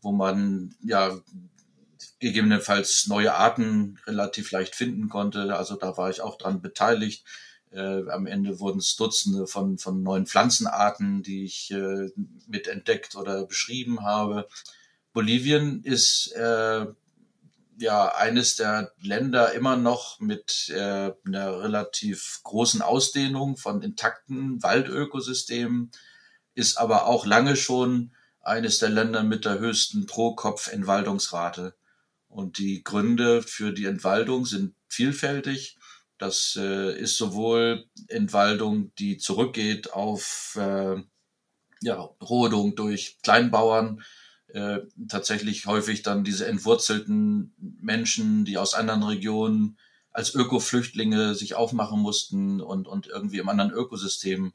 wo 0.00 0.12
man 0.12 0.74
ja 0.82 1.18
gegebenenfalls 2.20 3.06
neue 3.08 3.34
Arten 3.34 3.98
relativ 4.06 4.52
leicht 4.52 4.74
finden 4.74 5.08
konnte. 5.08 5.56
Also 5.56 5.74
da 5.74 5.96
war 5.96 6.10
ich 6.10 6.20
auch 6.20 6.38
dran 6.38 6.62
beteiligt. 6.62 7.24
Äh, 7.72 8.08
am 8.10 8.26
Ende 8.26 8.60
wurden 8.60 8.78
es 8.78 8.96
Dutzende 8.96 9.46
von, 9.46 9.78
von 9.78 10.02
neuen 10.02 10.26
Pflanzenarten, 10.26 11.22
die 11.22 11.44
ich 11.44 11.70
äh, 11.72 12.10
mit 12.46 12.68
entdeckt 12.68 13.16
oder 13.16 13.44
beschrieben 13.46 14.02
habe. 14.02 14.48
Bolivien 15.12 15.82
ist 15.82 16.32
äh, 16.32 16.86
ja 17.80 18.14
eines 18.14 18.56
der 18.56 18.92
Länder 19.00 19.52
immer 19.52 19.76
noch 19.76 20.20
mit 20.20 20.68
äh, 20.68 21.12
einer 21.24 21.60
relativ 21.62 22.40
großen 22.42 22.82
Ausdehnung 22.82 23.56
von 23.56 23.82
intakten 23.82 24.62
Waldökosystemen, 24.62 25.90
ist 26.54 26.76
aber 26.78 27.06
auch 27.06 27.26
lange 27.26 27.56
schon 27.56 28.14
eines 28.42 28.78
der 28.78 28.90
Länder 28.90 29.22
mit 29.22 29.44
der 29.44 29.58
höchsten 29.58 30.06
Pro-Kopf-Entwaldungsrate. 30.06 31.74
Und 32.28 32.58
die 32.58 32.84
Gründe 32.84 33.42
für 33.42 33.72
die 33.72 33.86
Entwaldung 33.86 34.46
sind 34.46 34.74
vielfältig. 34.88 35.78
Das 36.18 36.56
äh, 36.60 36.98
ist 36.98 37.16
sowohl 37.16 37.86
Entwaldung, 38.08 38.94
die 38.96 39.18
zurückgeht 39.18 39.92
auf 39.92 40.56
äh, 40.60 40.96
ja, 41.82 41.96
Rodung 42.20 42.76
durch 42.76 43.18
Kleinbauern, 43.22 44.02
äh, 44.54 44.80
tatsächlich 45.08 45.66
häufig 45.66 46.02
dann 46.02 46.24
diese 46.24 46.46
entwurzelten 46.46 47.52
Menschen, 47.80 48.44
die 48.44 48.58
aus 48.58 48.74
anderen 48.74 49.02
Regionen 49.02 49.78
als 50.12 50.34
Ökoflüchtlinge 50.34 51.34
sich 51.34 51.54
aufmachen 51.54 52.00
mussten 52.00 52.60
und, 52.60 52.88
und 52.88 53.06
irgendwie 53.06 53.38
im 53.38 53.48
anderen 53.48 53.70
Ökosystem 53.70 54.52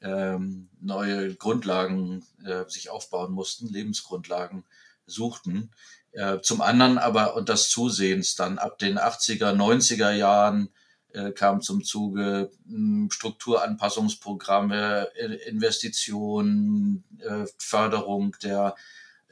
ähm, 0.00 0.68
neue 0.80 1.34
Grundlagen 1.34 2.24
äh, 2.44 2.64
sich 2.68 2.90
aufbauen 2.90 3.32
mussten, 3.32 3.68
Lebensgrundlagen 3.68 4.64
suchten. 5.06 5.70
Äh, 6.12 6.40
zum 6.40 6.60
anderen 6.60 6.98
aber, 6.98 7.36
und 7.36 7.48
das 7.48 7.68
zusehends 7.68 8.34
dann 8.36 8.58
ab 8.58 8.78
den 8.78 8.98
80er, 8.98 9.52
90er 9.52 10.12
Jahren 10.12 10.70
äh, 11.12 11.32
kam 11.32 11.60
zum 11.60 11.84
Zuge 11.84 12.50
hm, 12.66 13.08
Strukturanpassungsprogramme, 13.10 15.08
Investitionen, 15.46 17.04
äh, 17.20 17.46
Förderung 17.58 18.36
der 18.42 18.74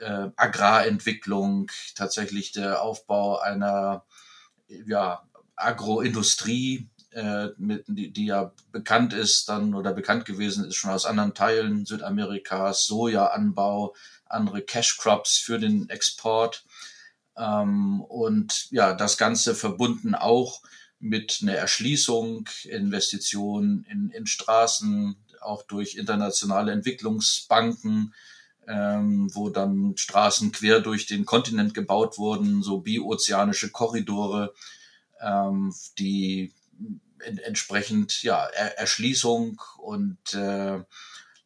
äh, 0.02 0.30
Agrarentwicklung, 0.36 1.70
tatsächlich 1.94 2.52
der 2.52 2.82
Aufbau 2.82 3.38
einer 3.38 4.04
ja, 4.86 5.22
Agroindustrie, 5.56 6.88
äh, 7.12 7.48
mit, 7.58 7.84
die, 7.88 8.10
die 8.10 8.26
ja 8.26 8.52
bekannt 8.70 9.12
ist 9.12 9.48
dann 9.48 9.74
oder 9.74 9.92
bekannt 9.92 10.24
gewesen 10.24 10.64
ist 10.64 10.76
schon 10.76 10.90
aus 10.90 11.04
anderen 11.04 11.34
Teilen 11.34 11.84
Südamerikas, 11.84 12.86
Sojaanbau, 12.86 13.94
andere 14.24 14.62
Cash 14.62 14.98
Crops 14.98 15.38
für 15.38 15.58
den 15.58 15.88
Export. 15.90 16.64
Ähm, 17.36 18.00
und 18.02 18.70
ja, 18.70 18.94
das 18.94 19.18
Ganze 19.18 19.54
verbunden 19.54 20.14
auch 20.14 20.62
mit 20.98 21.40
einer 21.42 21.54
Erschließung, 21.54 22.48
Investitionen 22.64 23.84
in, 23.90 24.10
in 24.10 24.26
Straßen, 24.26 25.16
auch 25.40 25.64
durch 25.64 25.96
internationale 25.96 26.72
Entwicklungsbanken, 26.72 28.14
ähm, 28.68 29.34
wo 29.34 29.50
dann 29.50 29.96
Straßen 29.96 30.52
quer 30.52 30.80
durch 30.80 31.06
den 31.06 31.24
Kontinent 31.24 31.74
gebaut 31.74 32.18
wurden, 32.18 32.62
so 32.62 32.78
biozeanische 32.80 33.70
Korridore, 33.70 34.54
ähm, 35.20 35.74
die 35.98 36.52
en 37.20 37.38
entsprechend 37.38 38.22
ja 38.22 38.44
er 38.46 38.78
Erschließung 38.78 39.60
und 39.78 40.34
äh, 40.34 40.80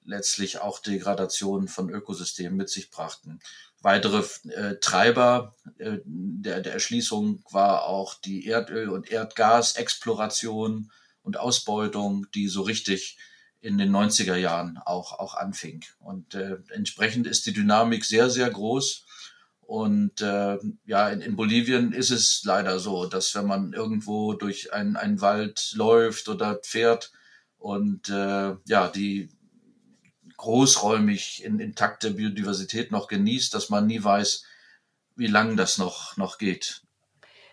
letztlich 0.04 0.60
auch 0.60 0.78
Degradation 0.78 1.68
von 1.68 1.90
Ökosystemen 1.90 2.56
mit 2.56 2.70
sich 2.70 2.90
brachten. 2.90 3.40
Weitere 3.82 4.24
äh, 4.50 4.76
Treiber 4.80 5.54
äh, 5.78 5.98
der, 6.04 6.60
der 6.60 6.72
Erschließung 6.72 7.44
war 7.50 7.84
auch 7.84 8.14
die 8.14 8.46
Erdöl- 8.46 8.88
und 8.88 9.10
Erdgasexploration 9.10 10.90
und 11.22 11.38
Ausbeutung, 11.38 12.26
die 12.34 12.48
so 12.48 12.62
richtig 12.62 13.18
in 13.60 13.78
den 13.78 13.94
90er 13.94 14.36
Jahren 14.36 14.78
auch, 14.84 15.18
auch 15.18 15.34
anfing. 15.34 15.84
Und 15.98 16.34
äh, 16.34 16.58
entsprechend 16.70 17.26
ist 17.26 17.46
die 17.46 17.52
Dynamik 17.52 18.04
sehr, 18.04 18.30
sehr 18.30 18.50
groß. 18.50 19.04
Und 19.60 20.20
äh, 20.20 20.58
ja, 20.84 21.08
in, 21.08 21.20
in 21.20 21.34
Bolivien 21.34 21.92
ist 21.92 22.10
es 22.10 22.42
leider 22.44 22.78
so, 22.78 23.06
dass 23.06 23.34
wenn 23.34 23.46
man 23.46 23.72
irgendwo 23.72 24.34
durch 24.34 24.72
einen, 24.72 24.96
einen 24.96 25.20
Wald 25.20 25.72
läuft 25.74 26.28
oder 26.28 26.60
fährt 26.62 27.10
und 27.58 28.08
äh, 28.08 28.54
ja, 28.66 28.88
die 28.88 29.30
großräumig 30.36 31.42
in 31.44 31.58
intakte 31.58 32.12
Biodiversität 32.12 32.92
noch 32.92 33.08
genießt, 33.08 33.54
dass 33.54 33.70
man 33.70 33.86
nie 33.86 34.02
weiß, 34.02 34.44
wie 35.16 35.26
lang 35.26 35.56
das 35.56 35.78
noch, 35.78 36.16
noch 36.16 36.38
geht. 36.38 36.82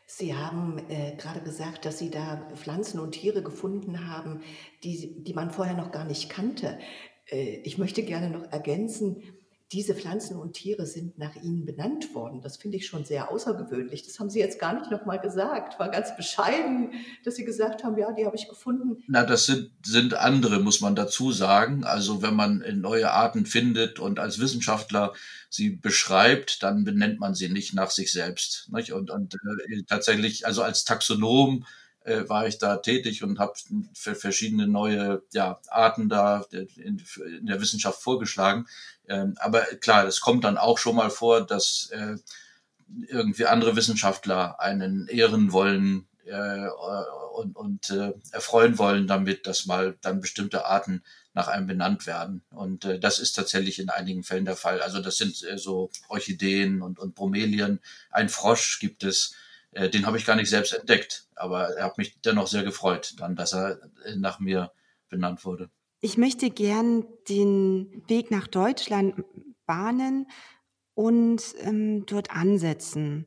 Sie 0.06 0.36
haben 0.36 0.80
äh, 0.90 1.16
gerade 1.16 1.42
gesagt, 1.42 1.86
dass 1.86 2.00
Sie 2.00 2.10
da 2.10 2.50
Pflanzen 2.56 3.00
und 3.00 3.14
Tiere 3.14 3.42
gefunden 3.42 4.08
haben, 4.08 4.42
die, 4.84 5.24
die 5.24 5.34
man 5.34 5.52
vorher 5.52 5.76
noch 5.76 5.92
gar 5.92 6.06
nicht 6.06 6.30
kannte. 6.30 6.78
Äh, 7.30 7.62
ich 7.64 7.78
möchte 7.78 8.04
gerne 8.04 8.30
noch 8.30 8.52
ergänzen, 8.52 9.24
diese 9.74 9.96
Pflanzen 9.96 10.38
und 10.38 10.54
Tiere 10.54 10.86
sind 10.86 11.18
nach 11.18 11.36
Ihnen 11.36 11.66
benannt 11.66 12.14
worden. 12.14 12.42
Das 12.42 12.58
finde 12.58 12.78
ich 12.78 12.86
schon 12.86 13.06
sehr 13.06 13.32
außergewöhnlich. 13.32 14.04
Das 14.04 14.20
haben 14.20 14.30
Sie 14.30 14.40
jetzt 14.40 14.60
gar 14.60 14.80
nicht 14.80 14.92
nochmal 14.92 15.20
gesagt. 15.20 15.80
War 15.80 15.90
ganz 15.90 16.16
bescheiden, 16.16 16.92
dass 17.26 17.36
Sie 17.36 17.44
gesagt 17.44 17.84
haben, 17.84 17.98
ja, 17.98 18.12
die 18.12 18.26
habe 18.26 18.36
ich 18.36 18.48
gefunden. 18.48 19.04
Na, 19.08 19.26
das 19.26 19.48
sind, 19.48 19.72
sind 19.84 20.14
andere, 20.14 20.60
muss 20.60 20.80
man 20.80 20.96
dazu 20.96 21.32
sagen. 21.32 21.84
Also 21.84 22.22
wenn 22.22 22.36
man 22.36 22.64
neue 22.80 23.12
Arten 23.12 23.48
findet 23.48 24.00
und 24.00 24.20
als 24.20 24.40
Wissenschaftler 24.40 25.14
sie 25.50 25.72
beschreibt, 25.72 26.62
dann 26.62 26.84
benennt 26.84 27.20
man 27.20 27.34
sie 27.34 27.50
nicht 27.50 27.74
nach 27.74 27.90
sich 27.90 28.12
selbst. 28.12 28.72
Nicht? 28.72 28.94
Und, 28.94 29.10
und 29.10 29.36
äh, 29.36 29.84
tatsächlich, 29.88 30.46
also 30.46 30.62
als 30.62 30.86
Taxonom 30.86 31.66
äh, 32.04 32.28
war 32.28 32.48
ich 32.48 32.58
da 32.58 32.78
tätig 32.78 33.24
und 33.24 33.40
habe 33.40 33.54
verschiedene 33.94 34.68
neue 34.68 35.24
ja, 35.34 35.60
Arten 35.70 36.10
da 36.10 36.46
in, 36.52 37.02
in 37.40 37.46
der 37.46 37.62
Wissenschaft 37.62 38.02
vorgeschlagen. 38.02 38.68
Ähm, 39.08 39.36
aber 39.40 39.62
klar, 39.62 40.06
es 40.06 40.22
kommt 40.22 40.44
dann 40.44 40.58
auch 40.58 40.78
schon 40.78 40.96
mal 40.96 41.10
vor, 41.10 41.46
dass 41.46 41.90
äh, 41.92 42.16
irgendwie 43.08 43.46
andere 43.46 43.76
Wissenschaftler 43.76 44.60
einen 44.60 45.08
ehren 45.08 45.52
wollen 45.52 46.08
äh, 46.26 46.68
und, 47.34 47.56
und 47.56 47.90
äh, 47.90 48.14
erfreuen 48.32 48.78
wollen 48.78 49.08
damit, 49.08 49.48
dass 49.48 49.66
mal 49.66 49.98
dann 50.02 50.22
bestimmte 50.22 50.66
Arten 50.66 51.04
nach 51.34 51.48
einem 51.48 51.68
benannt 51.68 52.06
werden. 52.06 52.44
Und 52.52 52.86
äh, 52.86 53.00
das 53.00 53.20
ist 53.20 53.34
tatsächlich 53.34 53.80
in 53.80 53.90
einigen 53.90 54.24
Fällen 54.24 54.46
der 54.46 54.56
Fall. 54.56 54.82
Also 54.82 55.02
das 55.02 55.18
sind 55.18 55.44
äh, 55.44 55.58
so 55.58 55.90
Orchideen 56.08 56.82
und, 56.82 57.00
und 57.00 57.16
Bromelien. 57.16 57.80
Ein 58.12 58.30
Frosch 58.30 58.80
gibt 58.80 59.04
es, 59.04 59.36
äh, 59.76 59.90
den 59.90 60.06
habe 60.06 60.18
ich 60.18 60.26
gar 60.26 60.36
nicht 60.36 60.50
selbst 60.50 60.74
entdeckt, 60.74 61.28
aber 61.36 61.76
er 61.76 61.86
hat 61.86 61.98
mich 61.98 62.20
dennoch 62.22 62.48
sehr 62.48 62.64
gefreut, 62.64 63.16
dann, 63.18 63.36
dass 63.36 63.54
er 63.54 63.80
äh, 64.06 64.16
nach 64.16 64.40
mir 64.40 64.72
benannt 65.10 65.46
wurde. 65.46 65.70
Ich 66.02 66.18
möchte 66.18 66.50
gern 66.50 67.06
den 67.30 68.04
Weg 68.08 68.30
nach 68.30 68.48
Deutschland 68.48 69.24
bahnen 69.66 70.28
und 70.96 71.42
ähm, 71.60 72.06
dort 72.06 72.32
ansetzen. 72.32 73.26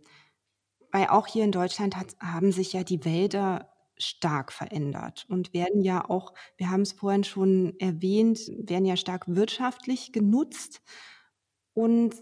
Weil 0.92 1.06
auch 1.06 1.26
hier 1.26 1.44
in 1.44 1.52
Deutschland 1.52 1.96
hat, 1.96 2.16
haben 2.20 2.52
sich 2.52 2.72
ja 2.72 2.84
die 2.84 3.04
Wälder 3.04 3.72
stark 3.98 4.52
verändert 4.52 5.26
und 5.28 5.54
werden 5.54 5.80
ja 5.82 6.08
auch, 6.08 6.34
wir 6.58 6.70
haben 6.70 6.82
es 6.82 6.92
vorhin 6.92 7.24
schon 7.24 7.74
erwähnt, 7.78 8.40
werden 8.48 8.84
ja 8.84 8.96
stark 8.96 9.24
wirtschaftlich 9.26 10.12
genutzt. 10.12 10.82
Und 11.72 12.14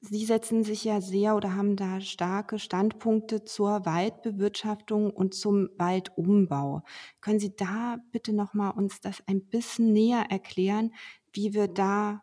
Sie 0.00 0.24
setzen 0.24 0.62
sich 0.62 0.84
ja 0.84 1.00
sehr 1.00 1.34
oder 1.34 1.56
haben 1.56 1.74
da 1.74 2.00
starke 2.00 2.60
Standpunkte 2.60 3.44
zur 3.44 3.84
Waldbewirtschaftung 3.84 5.10
und 5.10 5.34
zum 5.34 5.70
Waldumbau. 5.76 6.82
Können 7.20 7.40
Sie 7.40 7.56
da 7.56 7.98
bitte 8.12 8.32
noch 8.32 8.54
mal 8.54 8.70
uns 8.70 9.00
das 9.00 9.22
ein 9.26 9.46
bisschen 9.46 9.92
näher 9.92 10.26
erklären, 10.30 10.94
wie 11.32 11.52
wir 11.52 11.66
da 11.66 12.22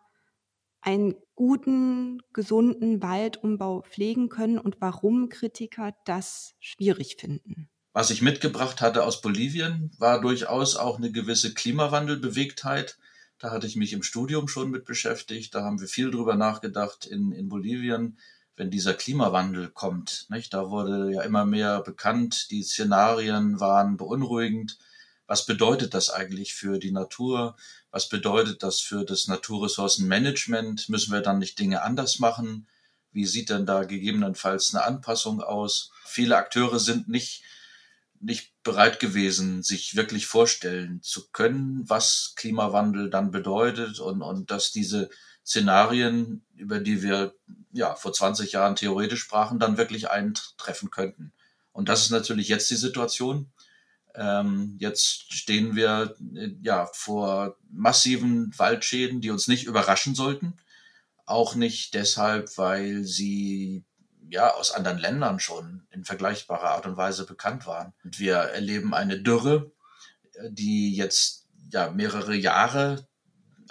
einen 0.79 1.15
guten, 1.35 2.21
gesunden 2.31 3.01
Waldumbau 3.03 3.81
pflegen 3.81 4.29
können 4.29 4.57
und 4.57 4.77
warum 4.79 5.27
Kritiker 5.27 5.93
das 6.05 6.53
schwierig 6.59 7.17
finden? 7.19 7.69
Was 7.91 8.09
ich 8.09 8.21
mitgebracht 8.21 8.81
hatte 8.81 9.03
aus 9.03 9.21
Bolivien, 9.21 9.91
war 9.97 10.21
durchaus 10.21 10.75
auch 10.75 10.97
eine 10.97 11.11
gewisse 11.11 11.53
Klimawandelbewegtheit 11.53 12.97
da 13.39 13.51
hatte 13.51 13.67
ich 13.67 13.75
mich 13.75 13.93
im 13.93 14.03
Studium 14.03 14.47
schon 14.47 14.71
mit 14.71 14.85
beschäftigt. 14.85 15.53
Da 15.55 15.63
haben 15.63 15.79
wir 15.79 15.87
viel 15.87 16.11
drüber 16.11 16.35
nachgedacht 16.35 17.05
in, 17.05 17.31
in 17.31 17.49
Bolivien, 17.49 18.17
wenn 18.55 18.71
dieser 18.71 18.93
Klimawandel 18.93 19.69
kommt. 19.69 20.27
Nicht? 20.29 20.53
Da 20.53 20.69
wurde 20.69 21.11
ja 21.11 21.21
immer 21.23 21.45
mehr 21.45 21.81
bekannt, 21.81 22.49
die 22.51 22.63
Szenarien 22.63 23.59
waren 23.59 23.97
beunruhigend. 23.97 24.77
Was 25.27 25.45
bedeutet 25.45 25.93
das 25.93 26.09
eigentlich 26.09 26.53
für 26.53 26.77
die 26.77 26.91
Natur? 26.91 27.57
Was 27.91 28.09
bedeutet 28.09 28.63
das 28.63 28.79
für 28.79 29.03
das 29.03 29.27
Naturressourcenmanagement? 29.27 30.87
Müssen 30.87 31.11
wir 31.11 31.21
dann 31.21 31.39
nicht 31.39 31.59
Dinge 31.59 31.81
anders 31.81 32.19
machen? 32.19 32.67
Wie 33.11 33.25
sieht 33.25 33.49
denn 33.49 33.65
da 33.65 33.83
gegebenenfalls 33.85 34.73
eine 34.73 34.83
Anpassung 34.83 35.41
aus? 35.41 35.91
Viele 36.05 36.37
Akteure 36.37 36.79
sind 36.79 37.07
nicht 37.07 37.43
nicht 38.25 38.51
bereit 38.63 38.99
gewesen, 38.99 39.61
sich 39.61 39.95
wirklich 39.95 40.25
vorstellen 40.25 41.01
zu 41.01 41.29
können, 41.31 41.87
was 41.87 42.33
Klimawandel 42.35 43.09
dann 43.09 43.31
bedeutet 43.31 43.99
und, 43.99 44.21
und 44.21 44.51
dass 44.51 44.71
diese 44.71 45.09
Szenarien, 45.45 46.43
über 46.55 46.79
die 46.79 47.03
wir 47.03 47.35
ja 47.71 47.95
vor 47.95 48.13
20 48.13 48.51
Jahren 48.51 48.75
theoretisch 48.75 49.21
sprachen, 49.21 49.59
dann 49.59 49.77
wirklich 49.77 50.09
eintreffen 50.09 50.89
könnten. 50.89 51.33
Und 51.71 51.87
das 51.87 52.01
ist 52.01 52.09
natürlich 52.09 52.47
jetzt 52.47 52.69
die 52.71 52.75
Situation. 52.75 53.51
Ähm, 54.15 54.75
jetzt 54.79 55.31
stehen 55.33 55.75
wir 55.75 56.15
äh, 56.35 56.49
ja 56.61 56.89
vor 56.93 57.57
massiven 57.69 58.57
Waldschäden, 58.57 59.21
die 59.21 59.29
uns 59.29 59.47
nicht 59.47 59.65
überraschen 59.65 60.15
sollten. 60.15 60.55
Auch 61.25 61.53
nicht 61.53 61.93
deshalb, 61.93 62.57
weil 62.57 63.03
sie 63.03 63.83
ja 64.29 64.53
aus 64.53 64.71
anderen 64.71 64.97
Ländern 64.97 65.39
schon 65.39 65.87
in 65.91 66.03
vergleichbarer 66.03 66.71
Art 66.71 66.85
und 66.85 66.97
Weise 66.97 67.25
bekannt 67.25 67.65
waren. 67.65 67.93
Und 68.03 68.19
wir 68.19 68.35
erleben 68.35 68.93
eine 68.93 69.19
Dürre, 69.21 69.71
äh, 70.33 70.49
die 70.51 70.95
jetzt 70.95 71.47
ja 71.71 71.89
mehrere 71.91 72.35
Jahre 72.35 73.07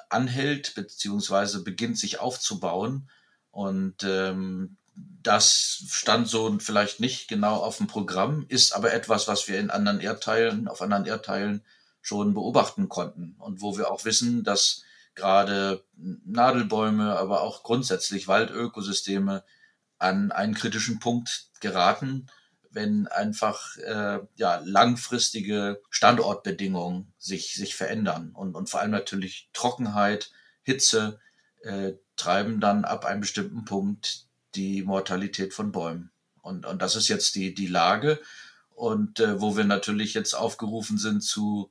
anhält 0.08 0.75
beziehungsweise 0.75 1.62
beginnt 1.62 1.99
sich 1.99 2.20
aufzubauen 2.20 3.08
und 3.50 4.02
ähm, 4.04 4.76
das 4.96 5.84
stand 5.88 6.28
so 6.28 6.56
vielleicht 6.61 7.00
nicht 7.00 7.28
genau 7.28 7.56
auf 7.56 7.78
dem 7.78 7.87
Programm, 7.87 8.46
ist 8.49 8.73
aber 8.75 8.92
etwas, 8.92 9.26
was 9.26 9.49
wir 9.49 9.58
in 9.58 9.70
anderen 9.70 10.00
Erdteilen, 10.00 10.68
auf 10.68 10.82
anderen 10.82 11.06
Erdteilen 11.06 11.64
schon 12.00 12.34
beobachten 12.34 12.88
konnten 12.88 13.34
und 13.38 13.61
wo 13.61 13.76
wir 13.76 13.90
auch 13.90 14.04
wissen, 14.04 14.44
dass 14.44 14.82
gerade 15.14 15.84
Nadelbäume, 15.96 17.16
aber 17.16 17.42
auch 17.42 17.62
grundsätzlich 17.62 18.28
Waldökosysteme 18.28 19.44
an 19.98 20.32
einen 20.32 20.54
kritischen 20.54 20.98
Punkt 20.98 21.48
geraten, 21.60 22.26
wenn 22.70 23.06
einfach 23.06 23.76
äh, 23.78 24.20
ja 24.36 24.60
langfristige 24.64 25.80
Standortbedingungen 25.90 27.12
sich 27.18 27.54
sich 27.54 27.74
verändern 27.74 28.32
und 28.32 28.54
und 28.54 28.68
vor 28.68 28.80
allem 28.80 28.90
natürlich 28.90 29.48
Trockenheit, 29.52 30.30
Hitze 30.62 31.20
äh, 31.62 31.92
treiben 32.16 32.60
dann 32.60 32.84
ab 32.84 33.04
einem 33.04 33.20
bestimmten 33.20 33.64
Punkt 33.64 34.26
die 34.54 34.82
Mortalität 34.82 35.54
von 35.54 35.72
Bäumen. 35.72 36.10
Und, 36.42 36.66
und 36.66 36.82
das 36.82 36.94
ist 36.94 37.08
jetzt 37.08 37.34
die, 37.34 37.54
die 37.54 37.66
Lage 37.66 38.20
und 38.74 39.20
äh, 39.20 39.40
wo 39.40 39.56
wir 39.56 39.64
natürlich 39.64 40.14
jetzt 40.14 40.34
aufgerufen 40.34 40.98
sind 40.98 41.22
zu, 41.22 41.70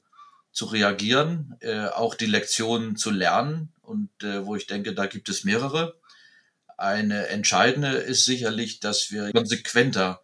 zu 0.52 0.66
reagieren, 0.66 1.56
äh, 1.60 1.88
auch 1.88 2.16
die 2.16 2.26
Lektionen 2.26 2.96
zu 2.96 3.12
lernen 3.12 3.72
und 3.82 4.10
äh, 4.24 4.46
wo 4.46 4.56
ich 4.56 4.68
denke, 4.68 4.94
da 4.94 5.06
gibt 5.06 5.30
es 5.30 5.44
mehrere. 5.44 5.96
Eine 6.84 7.28
entscheidende 7.28 7.92
ist 7.92 8.26
sicherlich, 8.26 8.82
dass 8.82 9.10
wir 9.10 9.32
konsequenter 9.32 10.22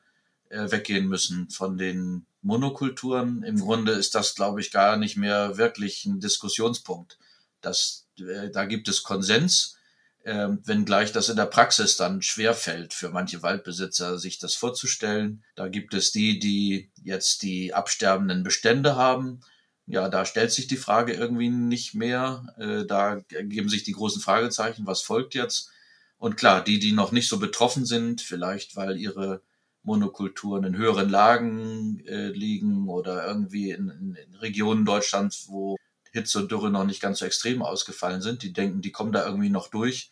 äh, 0.50 0.70
weggehen 0.70 1.08
müssen 1.08 1.50
von 1.50 1.78
den 1.78 2.26
Monokulturen. 2.42 3.44
Im 3.44 3.62
Grunde 3.62 3.94
ist 3.94 4.14
das, 4.14 4.36
glaube 4.36 4.60
ich, 4.60 4.70
gar 4.70 4.98
nicht 4.98 5.16
mehr 5.16 5.56
wirklich 5.56 6.06
ein 6.06 6.20
Diskussionspunkt. 6.20 7.18
Das, 7.62 8.08
äh, 8.20 8.50
da 8.50 8.66
gibt 8.66 8.90
es 8.90 9.04
Konsens 9.04 9.78
ähm, 10.26 10.60
wenngleich 10.66 11.14
das 11.14 11.30
in 11.30 11.38
der 11.38 11.46
Praxis 11.46 11.96
dann 11.96 12.22
schwer 12.22 12.54
fällt 12.54 12.94
für 12.94 13.10
manche 13.10 13.42
Waldbesitzer, 13.42 14.20
sich 14.20 14.38
das 14.38 14.54
vorzustellen. 14.54 15.46
Da 15.56 15.70
gibt 15.70 15.94
es 15.94 16.12
die, 16.12 16.40
die 16.40 16.92
jetzt 17.06 17.42
die 17.42 17.74
absterbenden 17.74 18.44
Bestände 18.44 18.98
haben. 18.98 19.40
Ja, 19.86 20.10
da 20.10 20.26
stellt 20.26 20.52
sich 20.52 20.68
die 20.68 20.76
Frage 20.76 21.14
irgendwie 21.14 21.50
nicht 21.50 21.96
mehr. 21.96 22.54
Äh, 22.58 22.86
da 22.86 23.22
geben 23.30 23.70
sich 23.70 23.84
die 23.84 23.94
großen 23.94 24.22
Fragezeichen, 24.22 24.86
was 24.86 25.02
folgt 25.02 25.36
jetzt? 25.36 25.72
Und 26.20 26.36
klar, 26.36 26.64
die, 26.64 26.80
die 26.80 26.92
noch 26.92 27.12
nicht 27.12 27.30
so 27.30 27.40
betroffen 27.40 27.86
sind, 27.86 28.22
vielleicht 28.22 28.76
weil 28.76 28.98
ihre 28.98 29.42
Monokulturen 29.84 30.66
in 30.66 30.78
höheren 30.78 31.10
Lagen 31.10 32.06
äh, 32.06 32.28
liegen 32.28 32.90
oder 32.90 33.26
irgendwie 33.26 33.72
in, 33.72 33.90
in, 33.90 34.36
Regionen 34.36 34.86
Deutschlands, 34.86 35.46
wo 35.48 35.78
Hitze 36.12 36.40
und 36.40 36.52
Dürre 36.52 36.70
noch 36.70 36.84
nicht 36.84 37.02
ganz 37.02 37.20
so 37.20 37.26
extrem 37.26 37.62
ausgefallen 37.62 38.22
sind. 38.22 38.44
Die 38.44 38.52
denken, 38.52 38.82
die 38.82 38.92
kommen 38.92 39.14
da 39.14 39.26
irgendwie 39.26 39.50
noch 39.50 39.70
durch. 39.70 40.12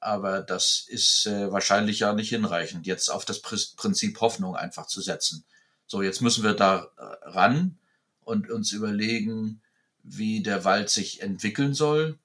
Aber 0.00 0.40
das 0.40 0.86
ist 0.88 1.26
äh, 1.26 1.52
wahrscheinlich 1.52 2.00
ja 2.00 2.14
nicht 2.14 2.30
hinreichend, 2.30 2.86
jetzt 2.86 3.08
auf 3.10 3.24
das 3.24 3.40
Prinzip 3.40 4.20
Hoffnung 4.20 4.56
einfach 4.56 4.86
zu 4.86 5.00
setzen. 5.00 5.44
So, 5.86 6.02
jetzt 6.02 6.22
müssen 6.22 6.42
wir 6.42 6.54
da 6.54 6.88
äh, 6.96 7.28
ran 7.28 7.78
und 8.24 8.50
uns 8.50 8.72
überlegen, 8.72 9.60
wie 10.02 10.42
der 10.42 10.64
Wald 10.64 10.88
sich 10.88 11.20
entwickeln 11.20 11.74
soll. 11.74 12.18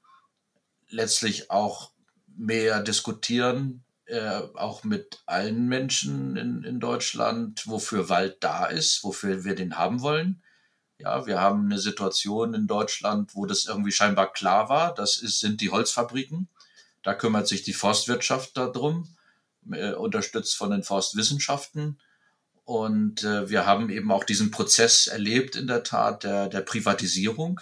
Letztlich 0.89 1.51
auch 1.51 1.91
mehr 2.37 2.81
diskutieren, 2.81 3.83
äh, 4.05 4.41
auch 4.53 4.83
mit 4.83 5.21
allen 5.25 5.67
Menschen 5.67 6.37
in, 6.37 6.63
in 6.63 6.79
Deutschland, 6.79 7.67
wofür 7.67 8.09
Wald 8.09 8.37
da 8.41 8.65
ist, 8.65 9.03
wofür 9.03 9.43
wir 9.43 9.55
den 9.55 9.77
haben 9.77 10.01
wollen. 10.01 10.41
Ja, 10.99 11.27
wir 11.27 11.39
haben 11.39 11.65
eine 11.65 11.79
Situation 11.79 12.53
in 12.53 12.67
Deutschland, 12.67 13.35
wo 13.35 13.45
das 13.45 13.65
irgendwie 13.65 13.91
scheinbar 13.91 14.31
klar 14.33 14.69
war. 14.69 14.93
Das 14.95 15.17
ist, 15.17 15.39
sind 15.39 15.61
die 15.61 15.69
Holzfabriken. 15.69 16.47
Da 17.03 17.13
kümmert 17.13 17.47
sich 17.47 17.63
die 17.63 17.73
Forstwirtschaft 17.73 18.57
darum, 18.57 19.07
äh, 19.71 19.93
unterstützt 19.93 20.55
von 20.55 20.71
den 20.71 20.83
Forstwissenschaften. 20.83 21.99
Und 22.63 23.23
äh, 23.23 23.49
wir 23.49 23.65
haben 23.65 23.89
eben 23.89 24.11
auch 24.11 24.23
diesen 24.23 24.51
Prozess 24.51 25.07
erlebt, 25.07 25.55
in 25.55 25.67
der 25.67 25.83
Tat, 25.83 26.23
der, 26.23 26.49
der 26.49 26.61
Privatisierung. 26.61 27.61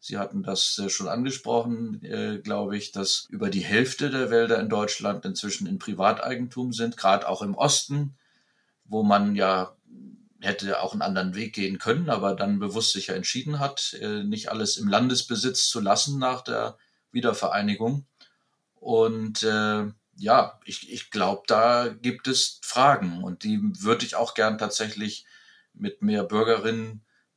Sie 0.00 0.16
hatten 0.16 0.42
das 0.42 0.78
äh, 0.78 0.88
schon 0.88 1.08
angesprochen, 1.08 2.02
äh, 2.04 2.38
glaube 2.38 2.76
ich, 2.76 2.92
dass 2.92 3.26
über 3.30 3.50
die 3.50 3.64
Hälfte 3.64 4.10
der 4.10 4.30
Wälder 4.30 4.60
in 4.60 4.68
Deutschland 4.68 5.24
inzwischen 5.24 5.66
in 5.66 5.78
Privateigentum 5.78 6.72
sind, 6.72 6.96
gerade 6.96 7.28
auch 7.28 7.42
im 7.42 7.54
Osten, 7.54 8.16
wo 8.84 9.02
man 9.02 9.34
ja 9.34 9.74
hätte 10.40 10.80
auch 10.80 10.92
einen 10.92 11.02
anderen 11.02 11.34
Weg 11.34 11.54
gehen 11.54 11.78
können, 11.78 12.10
aber 12.10 12.34
dann 12.34 12.60
bewusst 12.60 12.92
sich 12.92 13.08
ja 13.08 13.14
entschieden 13.14 13.58
hat, 13.58 13.96
äh, 14.00 14.22
nicht 14.22 14.50
alles 14.50 14.76
im 14.76 14.88
Landesbesitz 14.88 15.68
zu 15.68 15.80
lassen 15.80 16.18
nach 16.18 16.42
der 16.42 16.78
Wiedervereinigung. 17.10 18.06
Und 18.76 19.42
äh, 19.42 19.86
ja, 20.16 20.60
ich, 20.64 20.92
ich 20.92 21.10
glaube, 21.10 21.42
da 21.46 21.88
gibt 21.88 22.28
es 22.28 22.60
Fragen 22.62 23.24
und 23.24 23.42
die 23.42 23.60
würde 23.80 24.04
ich 24.04 24.14
auch 24.14 24.34
gern 24.34 24.58
tatsächlich 24.58 25.26
mit 25.74 26.02
mehr 26.02 26.22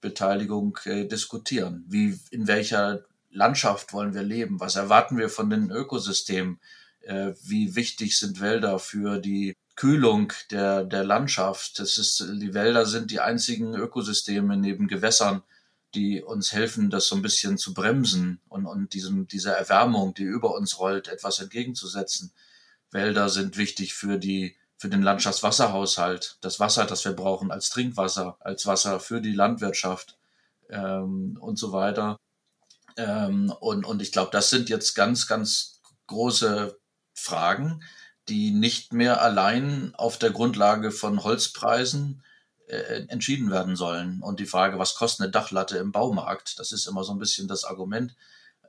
Bürgerinnenbeteiligung 0.01 0.77
äh, 0.85 1.05
diskutieren. 1.05 1.85
Wie, 1.87 2.19
in 2.31 2.47
welcher 2.47 3.05
Landschaft 3.29 3.93
wollen 3.93 4.13
wir 4.13 4.23
leben? 4.23 4.59
Was 4.59 4.75
erwarten 4.75 5.17
wir 5.17 5.29
von 5.29 5.49
den 5.49 5.71
Ökosystemen? 5.71 6.59
Äh, 7.01 7.33
wie 7.43 7.75
wichtig 7.75 8.17
sind 8.17 8.41
Wälder 8.41 8.79
für 8.79 9.19
die 9.19 9.55
Kühlung 9.75 10.33
der, 10.51 10.83
der 10.83 11.03
Landschaft. 11.03 11.79
Das 11.79 11.97
ist, 11.97 12.19
die 12.19 12.53
Wälder 12.53 12.85
sind 12.85 13.09
die 13.11 13.19
einzigen 13.19 13.73
Ökosysteme 13.73 14.57
neben 14.57 14.87
Gewässern, 14.87 15.43
die 15.95 16.21
uns 16.21 16.53
helfen, 16.53 16.89
das 16.89 17.07
so 17.07 17.15
ein 17.15 17.21
bisschen 17.21 17.57
zu 17.57 17.73
bremsen 17.73 18.39
und, 18.49 18.65
und 18.65 18.93
diesem, 18.93 19.27
dieser 19.27 19.53
Erwärmung, 19.53 20.13
die 20.13 20.23
über 20.23 20.55
uns 20.55 20.79
rollt, 20.79 21.07
etwas 21.07 21.39
entgegenzusetzen. 21.39 22.31
Wälder 22.91 23.29
sind 23.29 23.57
wichtig 23.57 23.93
für 23.93 24.17
die, 24.17 24.55
für 24.81 24.89
den 24.89 25.03
Landschaftswasserhaushalt. 25.03 26.37
Das 26.41 26.59
Wasser, 26.59 26.85
das 26.85 27.05
wir 27.05 27.13
brauchen 27.13 27.51
als 27.51 27.69
Trinkwasser, 27.69 28.35
als 28.39 28.65
Wasser 28.65 28.99
für 28.99 29.21
die 29.21 29.35
Landwirtschaft 29.35 30.17
ähm, 30.71 31.37
und 31.39 31.59
so 31.59 31.71
weiter. 31.71 32.17
Ähm, 32.97 33.53
und, 33.59 33.85
und 33.85 34.01
ich 34.01 34.11
glaube, 34.11 34.31
das 34.31 34.49
sind 34.49 34.69
jetzt 34.69 34.95
ganz, 34.95 35.27
ganz 35.27 35.81
große 36.07 36.79
Fragen, 37.13 37.83
die 38.27 38.49
nicht 38.49 38.91
mehr 38.91 39.21
allein 39.21 39.93
auf 39.93 40.17
der 40.17 40.31
Grundlage 40.31 40.89
von 40.89 41.23
Holzpreisen 41.23 42.23
äh, 42.65 43.05
entschieden 43.07 43.51
werden 43.51 43.75
sollen. 43.75 44.23
Und 44.23 44.39
die 44.39 44.47
Frage, 44.47 44.79
was 44.79 44.95
kostet 44.95 45.25
eine 45.25 45.31
Dachlatte 45.31 45.77
im 45.77 45.91
Baumarkt, 45.91 46.57
das 46.57 46.71
ist 46.71 46.87
immer 46.87 47.03
so 47.03 47.11
ein 47.11 47.19
bisschen 47.19 47.47
das 47.47 47.65
Argument, 47.65 48.15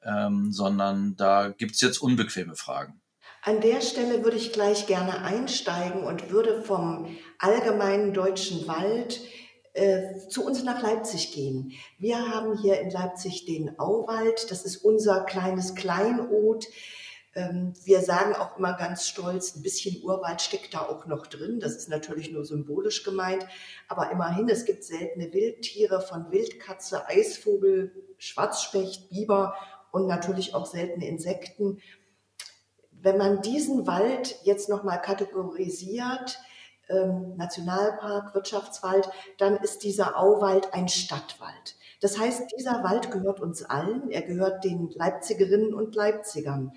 ähm, 0.02 0.52
sondern 0.52 1.16
da 1.16 1.48
gibt 1.48 1.76
es 1.76 1.80
jetzt 1.80 2.02
unbequeme 2.02 2.54
Fragen. 2.54 3.01
An 3.42 3.60
der 3.60 3.80
Stelle 3.80 4.24
würde 4.24 4.36
ich 4.36 4.52
gleich 4.52 4.86
gerne 4.86 5.22
einsteigen 5.24 6.04
und 6.04 6.30
würde 6.30 6.62
vom 6.62 7.16
allgemeinen 7.38 8.14
deutschen 8.14 8.68
Wald 8.68 9.20
äh, 9.74 10.16
zu 10.28 10.46
uns 10.46 10.62
nach 10.62 10.80
Leipzig 10.80 11.32
gehen. 11.32 11.72
Wir 11.98 12.28
haben 12.28 12.56
hier 12.56 12.80
in 12.80 12.90
Leipzig 12.90 13.44
den 13.44 13.78
Auwald, 13.80 14.50
das 14.50 14.64
ist 14.64 14.76
unser 14.78 15.24
kleines 15.24 15.74
Kleinod 15.74 16.68
ähm, 17.34 17.72
wir 17.84 18.00
sagen 18.00 18.34
auch 18.34 18.58
immer 18.58 18.74
ganz 18.74 19.08
stolz, 19.08 19.56
ein 19.56 19.62
bisschen 19.62 20.02
Urwald 20.02 20.42
steckt 20.42 20.74
da 20.74 20.82
auch 20.82 21.06
noch 21.06 21.26
drin. 21.26 21.60
Das 21.60 21.76
ist 21.76 21.88
natürlich 21.88 22.30
nur 22.30 22.44
symbolisch 22.44 23.04
gemeint. 23.04 23.46
Aber 23.88 24.10
immerhin, 24.10 24.48
es 24.48 24.64
gibt 24.64 24.84
seltene 24.84 25.32
Wildtiere 25.32 26.02
von 26.02 26.30
Wildkatze, 26.30 27.08
Eisvogel, 27.08 27.92
Schwarzspecht, 28.18 29.08
Biber 29.08 29.54
und 29.92 30.06
natürlich 30.06 30.54
auch 30.54 30.66
seltene 30.66 31.08
Insekten. 31.08 31.80
Wenn 33.02 33.18
man 33.18 33.42
diesen 33.42 33.86
Wald 33.86 34.36
jetzt 34.44 34.68
nochmal 34.68 35.00
kategorisiert, 35.00 36.38
ähm, 36.88 37.36
Nationalpark, 37.36 38.34
Wirtschaftswald, 38.34 39.10
dann 39.38 39.56
ist 39.56 39.82
dieser 39.82 40.18
Auwald 40.18 40.72
ein 40.72 40.88
Stadtwald. 40.88 41.76
Das 42.00 42.18
heißt, 42.18 42.52
dieser 42.56 42.82
Wald 42.84 43.10
gehört 43.10 43.40
uns 43.40 43.64
allen, 43.64 44.10
er 44.10 44.22
gehört 44.22 44.64
den 44.64 44.90
Leipzigerinnen 44.90 45.74
und 45.74 45.94
Leipzigern. 45.94 46.72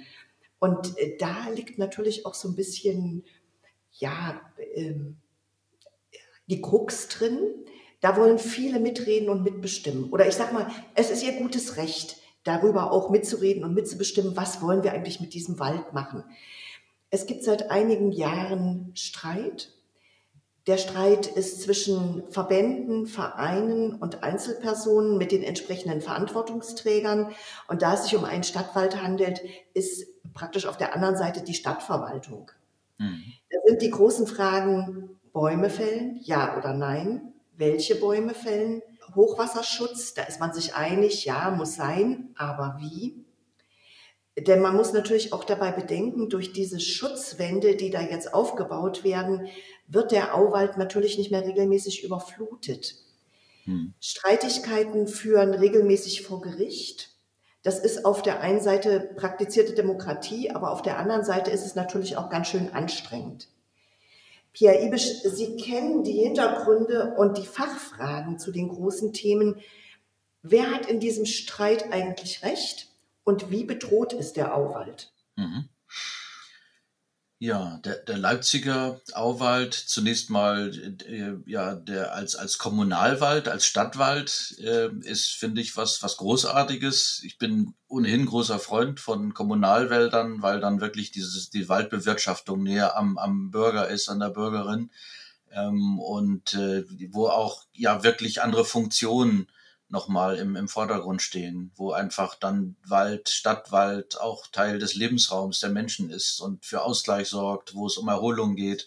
Und 0.60 0.98
äh, 0.98 1.18
da 1.18 1.50
liegt 1.54 1.78
natürlich 1.78 2.26
auch 2.26 2.34
so 2.34 2.50
ein 2.50 2.56
bisschen, 2.56 3.24
ja, 3.94 4.42
ähm, 4.74 5.18
die 6.48 6.62
Krux 6.62 7.08
drin. 7.08 7.40
Da 8.02 8.18
wollen 8.18 8.40
viele 8.40 8.80
mitreden 8.80 9.30
und 9.30 9.44
mitbestimmen. 9.44 10.12
Oder 10.12 10.28
ich 10.28 10.36
sag 10.36 10.54
mal, 10.54 10.70
es 10.94 11.10
ist 11.10 11.24
ihr 11.24 11.34
gutes 11.34 11.78
Recht, 11.78 12.18
darüber 12.46 12.92
auch 12.92 13.10
mitzureden 13.10 13.66
und 13.66 13.74
mitzubestimmen, 13.74 14.38
was 14.38 14.62
wollen 14.62 14.84
wir 14.84 14.94
eigentlich 14.94 15.20
mit 15.20 15.34
diesem 15.34 15.60
Wald 15.60 15.92
machen. 15.94 16.24
Es 17.10 17.26
gibt 17.26 17.44
seit 17.44 17.70
einigen 17.70 18.12
Jahren 18.12 18.92
Streit. 18.94 19.72
Der 20.68 20.78
Streit 20.78 21.28
ist 21.28 21.62
zwischen 21.62 22.24
Verbänden, 22.30 23.06
Vereinen 23.08 23.96
und 23.96 24.24
Einzelpersonen 24.24 25.18
mit 25.18 25.32
den 25.32 25.44
entsprechenden 25.44 26.02
Verantwortungsträgern. 26.02 27.32
Und 27.68 27.82
da 27.82 27.94
es 27.94 28.04
sich 28.04 28.16
um 28.16 28.26
einen 28.26 28.44
Stadtwald 28.44 29.02
handelt, 29.02 29.42
ist 29.74 30.08
praktisch 30.34 30.66
auf 30.66 30.78
der 30.78 30.96
anderen 30.96 31.18
Seite 31.18 31.44
die 31.44 31.54
Stadtverwaltung. 31.54 32.52
Mhm. 32.98 33.24
Da 33.50 33.58
sind 33.68 33.82
die 33.82 33.92
großen 33.92 34.28
Fragen 34.28 35.10
Bäume 35.34 35.70
fällen, 35.70 36.20
ja 36.24 36.58
oder 36.58 36.74
nein? 36.74 37.34
Welche 37.58 37.96
Bäume 37.96 38.34
fällen? 38.34 38.82
Hochwasserschutz, 39.14 40.14
da 40.14 40.24
ist 40.24 40.40
man 40.40 40.54
sich 40.54 40.74
einig, 40.76 41.26
ja, 41.26 41.52
muss 41.52 41.76
sein, 41.76 42.34
aber 42.38 42.78
wie? 42.80 43.26
Denn 44.38 44.62
man 44.62 44.76
muss 44.76 44.92
natürlich 44.92 45.32
auch 45.32 45.44
dabei 45.44 45.72
bedenken, 45.72 46.30
durch 46.30 46.52
diese 46.52 46.80
Schutzwände, 46.80 47.76
die 47.76 47.90
da 47.90 48.02
jetzt 48.02 48.34
aufgebaut 48.34 49.04
werden, 49.04 49.48
wird 49.88 50.12
der 50.12 50.36
Auwald 50.36 50.78
natürlich 50.78 51.18
nicht 51.18 51.32
mehr 51.32 51.46
regelmäßig 51.46 52.04
überflutet. 52.04 52.96
Hm. 53.64 53.94
Streitigkeiten 54.00 55.08
führen 55.08 55.54
regelmäßig 55.54 56.24
vor 56.24 56.42
Gericht. 56.42 57.12
Das 57.64 57.80
ist 57.80 58.06
auf 58.06 58.22
der 58.22 58.42
einen 58.42 58.62
Seite 58.62 59.00
praktizierte 59.16 59.74
Demokratie, 59.74 60.52
aber 60.52 60.72
auf 60.72 60.82
der 60.82 61.00
anderen 61.00 61.24
Seite 61.24 61.50
ist 61.50 61.66
es 61.66 61.76
natürlich 61.76 62.18
auch 62.18 62.30
ganz 62.30 62.50
schön 62.50 62.74
anstrengend. 62.74 63.48
Pierre 64.56 64.82
Ibisch, 64.82 65.22
Sie 65.24 65.58
kennen 65.58 66.04
die 66.06 66.14
Hintergründe 66.14 67.14
und 67.18 67.38
die 67.38 67.46
Fachfragen 67.46 68.40
zu 68.40 68.52
den 68.52 68.70
großen 68.70 69.12
Themen. 69.12 69.60
Wer 70.44 70.72
hat 70.72 70.86
in 70.86 71.02
diesem 71.02 71.26
Streit 71.26 71.92
eigentlich 71.92 72.42
recht 72.42 72.88
und 73.26 73.52
wie 73.52 73.66
bedroht 73.66 74.14
ist 74.14 74.38
der 74.38 74.56
Auwald? 74.56 75.12
Mhm. 75.36 75.68
Ja, 77.46 77.80
der, 77.86 77.98
der 77.98 78.18
Leipziger 78.18 79.00
Auwald 79.14 79.76
zunächst 79.76 80.32
mal 80.32 80.72
äh, 81.08 81.34
ja 81.46 81.76
der 81.76 82.16
als 82.16 82.36
als 82.36 82.58
Kommunalwald, 82.58 83.48
als 83.48 83.68
Stadtwald 83.68 84.56
äh, 84.64 84.90
ist 85.02 85.28
finde 85.28 85.62
ich 85.62 85.78
was 85.78 86.02
was 86.02 86.18
großartiges. 86.18 87.22
Ich 87.24 87.38
bin 87.38 87.76
ohnehin 87.88 88.26
großer 88.26 88.58
Freund 88.58 89.00
von 89.00 89.36
Kommunalwäldern, 89.36 90.42
weil 90.42 90.60
dann 90.60 90.82
wirklich 90.82 91.12
dieses 91.12 91.52
die 91.52 91.70
Waldbewirtschaftung 91.70 92.64
näher 92.64 92.98
am 92.98 93.20
am 93.20 93.52
Bürger 93.52 93.90
ist, 93.90 94.10
an 94.10 94.22
der 94.22 94.30
Bürgerin 94.30 94.90
ähm, 95.52 96.00
und 96.00 96.56
äh, 96.56 96.84
wo 97.12 97.28
auch 97.28 97.62
ja 97.74 98.04
wirklich 98.04 98.42
andere 98.42 98.66
Funktionen 98.66 99.48
nochmal 99.96 100.36
im, 100.38 100.58
im 100.58 100.68
Vordergrund 100.68 101.22
stehen, 101.22 101.72
wo 101.76 101.94
einfach 101.94 102.36
dann 102.36 102.76
Wald, 102.86 103.30
Stadtwald 103.30 104.20
auch 104.20 104.46
Teil 104.48 104.78
des 104.78 104.94
Lebensraums 104.94 105.62
der 105.62 105.70
Menschen 105.70 106.10
ist 106.10 106.42
und 106.42 106.66
für 106.66 106.82
Ausgleich 106.82 107.30
sorgt, 107.30 107.74
wo 107.74 107.88
es 107.88 107.98
um 107.98 108.10
Erholung 108.10 108.56
geht, 108.56 108.86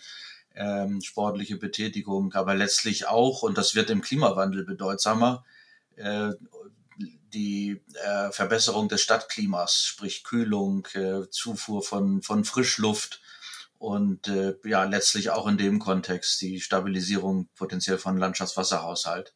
ähm, 0.55 1.01
sportliche 1.01 1.57
Betätigung, 1.57 2.35
aber 2.35 2.55
letztlich 2.55 3.07
auch, 3.07 3.43
und 3.43 3.57
das 3.57 3.75
wird 3.75 3.89
im 3.89 4.03
Klimawandel 4.03 4.65
bedeutsamer, 4.65 5.45
äh, 5.97 6.33
die 7.33 7.81
äh, 8.05 8.31
Verbesserung 8.31 8.89
des 8.89 9.01
Stadtklimas, 9.01 9.83
sprich 9.85 10.25
Kühlung, 10.25 10.87
äh, 10.93 11.29
Zufuhr 11.31 11.83
von, 11.83 12.21
von 12.21 12.45
Frischluft 12.45 13.23
und 13.79 14.29
äh, 14.29 14.57
ja 14.65 14.85
letztlich 14.85 15.31
auch 15.31 15.47
in 15.47 15.57
dem 15.57 15.79
Kontext 15.79 16.41
die 16.43 16.61
Stabilisierung 16.61 17.49
potenziell 17.55 17.99
von 17.99 18.19
Landschaftswasserhaushalt 18.19 19.35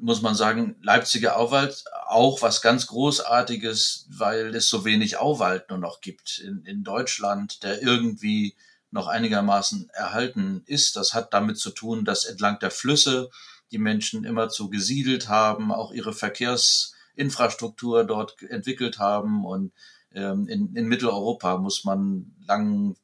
muss 0.00 0.22
man 0.22 0.34
sagen, 0.34 0.76
Leipziger 0.82 1.36
Auwald 1.36 1.84
auch 2.06 2.42
was 2.42 2.62
ganz 2.62 2.86
Großartiges, 2.86 4.06
weil 4.10 4.54
es 4.54 4.68
so 4.68 4.84
wenig 4.84 5.18
Auwald 5.18 5.68
nur 5.70 5.78
noch 5.78 6.00
gibt 6.00 6.38
in, 6.38 6.64
in 6.64 6.84
Deutschland, 6.84 7.62
der 7.62 7.82
irgendwie 7.82 8.56
noch 8.90 9.06
einigermaßen 9.06 9.90
erhalten 9.90 10.62
ist. 10.66 10.96
Das 10.96 11.14
hat 11.14 11.32
damit 11.32 11.58
zu 11.58 11.70
tun, 11.70 12.04
dass 12.04 12.24
entlang 12.24 12.58
der 12.58 12.70
Flüsse 12.70 13.30
die 13.70 13.78
Menschen 13.78 14.24
immer 14.24 14.48
zu 14.48 14.68
gesiedelt 14.68 15.28
haben, 15.28 15.72
auch 15.72 15.92
ihre 15.92 16.12
Verkehrsinfrastruktur 16.12 18.04
dort 18.04 18.42
entwickelt 18.42 18.98
haben. 18.98 19.44
Und 19.44 19.72
ähm, 20.12 20.48
in, 20.48 20.74
in 20.74 20.88
Mitteleuropa 20.88 21.58
muss 21.58 21.84
man 21.84 22.34
lang 22.46 22.96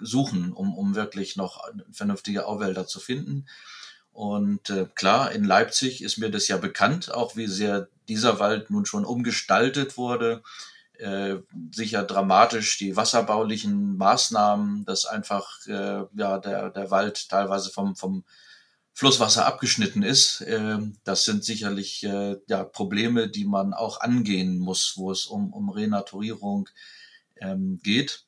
suchen, 0.00 0.52
um, 0.52 0.74
um 0.74 0.94
wirklich 0.96 1.36
noch 1.36 1.62
vernünftige 1.92 2.46
Auwälder 2.46 2.86
zu 2.86 2.98
finden. 2.98 3.46
Und 4.12 4.70
äh, 4.70 4.86
klar, 4.94 5.32
in 5.32 5.44
Leipzig 5.44 6.02
ist 6.02 6.18
mir 6.18 6.30
das 6.30 6.48
ja 6.48 6.58
bekannt, 6.58 7.12
auch 7.12 7.36
wie 7.36 7.46
sehr 7.46 7.88
dieser 8.08 8.38
Wald 8.38 8.70
nun 8.70 8.84
schon 8.84 9.04
umgestaltet 9.04 9.96
wurde. 9.96 10.42
Äh, 10.98 11.36
sicher 11.72 12.04
dramatisch 12.04 12.78
die 12.78 12.96
wasserbaulichen 12.96 13.96
Maßnahmen, 13.96 14.84
dass 14.84 15.06
einfach 15.06 15.66
äh, 15.66 16.04
ja 16.14 16.38
der, 16.38 16.70
der 16.70 16.90
Wald 16.90 17.28
teilweise 17.28 17.70
vom, 17.70 17.96
vom 17.96 18.24
Flusswasser 18.92 19.46
abgeschnitten 19.46 20.02
ist. 20.02 20.42
Äh, 20.42 20.78
das 21.04 21.24
sind 21.24 21.44
sicherlich 21.44 22.04
äh, 22.04 22.36
ja, 22.46 22.64
Probleme, 22.64 23.28
die 23.28 23.46
man 23.46 23.72
auch 23.72 24.00
angehen 24.00 24.58
muss, 24.58 24.94
wo 24.96 25.10
es 25.10 25.26
um, 25.26 25.52
um 25.52 25.70
Renaturierung 25.70 26.68
ähm, 27.40 27.80
geht. 27.82 28.24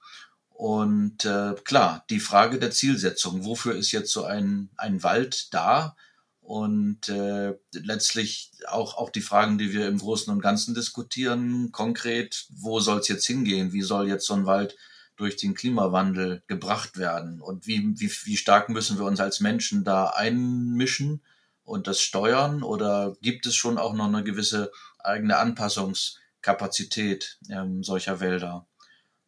Und 0.54 1.24
äh, 1.24 1.54
klar, 1.64 2.04
die 2.10 2.20
Frage 2.20 2.60
der 2.60 2.70
Zielsetzung, 2.70 3.44
wofür 3.44 3.74
ist 3.74 3.90
jetzt 3.90 4.12
so 4.12 4.24
ein, 4.24 4.70
ein 4.76 5.02
Wald 5.02 5.52
da? 5.52 5.96
Und 6.40 7.08
äh, 7.08 7.54
letztlich 7.72 8.52
auch, 8.68 8.96
auch 8.96 9.10
die 9.10 9.20
Fragen, 9.20 9.58
die 9.58 9.72
wir 9.72 9.88
im 9.88 9.98
Großen 9.98 10.32
und 10.32 10.40
Ganzen 10.40 10.72
diskutieren, 10.72 11.72
konkret, 11.72 12.46
wo 12.50 12.78
soll 12.78 13.00
es 13.00 13.08
jetzt 13.08 13.26
hingehen? 13.26 13.72
Wie 13.72 13.82
soll 13.82 14.08
jetzt 14.08 14.26
so 14.26 14.34
ein 14.34 14.46
Wald 14.46 14.76
durch 15.16 15.36
den 15.36 15.54
Klimawandel 15.54 16.44
gebracht 16.46 16.98
werden? 16.98 17.40
Und 17.40 17.66
wie, 17.66 17.98
wie, 17.98 18.12
wie 18.24 18.36
stark 18.36 18.68
müssen 18.68 18.96
wir 18.96 19.06
uns 19.06 19.18
als 19.18 19.40
Menschen 19.40 19.82
da 19.82 20.10
einmischen 20.10 21.20
und 21.64 21.88
das 21.88 22.00
steuern? 22.00 22.62
Oder 22.62 23.16
gibt 23.22 23.46
es 23.46 23.56
schon 23.56 23.76
auch 23.76 23.92
noch 23.92 24.06
eine 24.06 24.22
gewisse 24.22 24.70
eigene 25.00 25.36
Anpassungskapazität 25.38 27.40
ähm, 27.50 27.82
solcher 27.82 28.20
Wälder? 28.20 28.68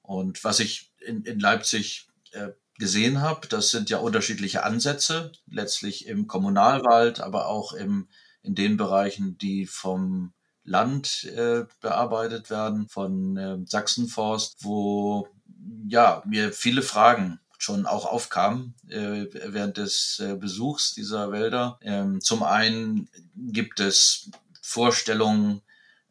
Und 0.02 0.44
was 0.44 0.60
ich 0.60 0.85
in, 1.06 1.24
in 1.24 1.40
Leipzig 1.40 2.08
äh, 2.32 2.50
gesehen 2.78 3.20
habe, 3.20 3.46
das 3.48 3.70
sind 3.70 3.90
ja 3.90 3.98
unterschiedliche 3.98 4.64
Ansätze, 4.64 5.32
letztlich 5.46 6.06
im 6.06 6.26
Kommunalwald, 6.26 7.20
aber 7.20 7.48
auch 7.48 7.72
im, 7.72 8.08
in 8.42 8.54
den 8.54 8.76
Bereichen, 8.76 9.38
die 9.38 9.66
vom 9.66 10.32
Land 10.64 11.24
äh, 11.24 11.64
bearbeitet 11.80 12.50
werden, 12.50 12.88
von 12.88 13.36
äh, 13.36 13.58
Sachsenforst, 13.64 14.64
wo 14.64 15.28
ja 15.88 16.22
mir 16.26 16.52
viele 16.52 16.82
Fragen 16.82 17.40
schon 17.58 17.86
auch 17.86 18.04
aufkamen 18.04 18.74
äh, 18.88 19.26
während 19.32 19.78
des 19.78 20.20
äh, 20.20 20.36
Besuchs 20.36 20.94
dieser 20.94 21.32
Wälder. 21.32 21.78
Ähm, 21.80 22.20
zum 22.20 22.42
einen 22.42 23.08
gibt 23.34 23.80
es 23.80 24.30
Vorstellungen, 24.60 25.62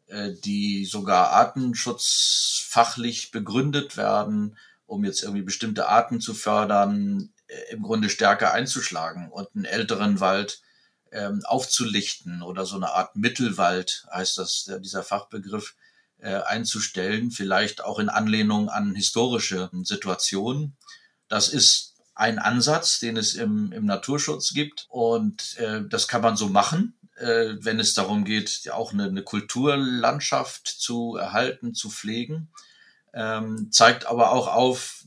äh, 0.06 0.32
die 0.44 0.86
sogar 0.86 1.30
artenschutzfachlich 1.30 3.30
begründet 3.30 3.96
werden, 3.96 4.56
um 4.86 5.04
jetzt 5.04 5.22
irgendwie 5.22 5.42
bestimmte 5.42 5.88
Arten 5.88 6.20
zu 6.20 6.34
fördern, 6.34 7.32
äh, 7.48 7.72
im 7.72 7.82
Grunde 7.82 8.08
stärker 8.08 8.52
einzuschlagen 8.52 9.30
und 9.30 9.48
einen 9.54 9.64
älteren 9.64 10.20
Wald 10.20 10.62
ähm, 11.12 11.42
aufzulichten 11.44 12.42
oder 12.42 12.66
so 12.66 12.76
eine 12.76 12.90
Art 12.90 13.16
Mittelwald, 13.16 14.06
heißt 14.12 14.38
das, 14.38 14.70
dieser 14.80 15.02
Fachbegriff, 15.02 15.74
äh, 16.18 16.40
einzustellen, 16.42 17.30
vielleicht 17.30 17.84
auch 17.84 17.98
in 17.98 18.08
Anlehnung 18.08 18.68
an 18.68 18.94
historische 18.94 19.70
Situationen. 19.82 20.76
Das 21.28 21.48
ist 21.48 21.94
ein 22.14 22.38
Ansatz, 22.38 22.98
den 22.98 23.16
es 23.16 23.34
im, 23.34 23.72
im 23.72 23.84
Naturschutz 23.84 24.54
gibt 24.54 24.86
und 24.88 25.58
äh, 25.58 25.82
das 25.88 26.08
kann 26.08 26.22
man 26.22 26.36
so 26.36 26.48
machen, 26.48 26.94
äh, 27.16 27.54
wenn 27.60 27.78
es 27.78 27.94
darum 27.94 28.24
geht, 28.24 28.70
auch 28.72 28.92
eine, 28.92 29.04
eine 29.04 29.22
Kulturlandschaft 29.22 30.66
zu 30.66 31.16
erhalten, 31.16 31.74
zu 31.74 31.90
pflegen 31.90 32.48
ähm, 33.16 33.72
zeigt 33.72 34.06
aber 34.06 34.30
auch 34.30 34.46
auf, 34.46 35.04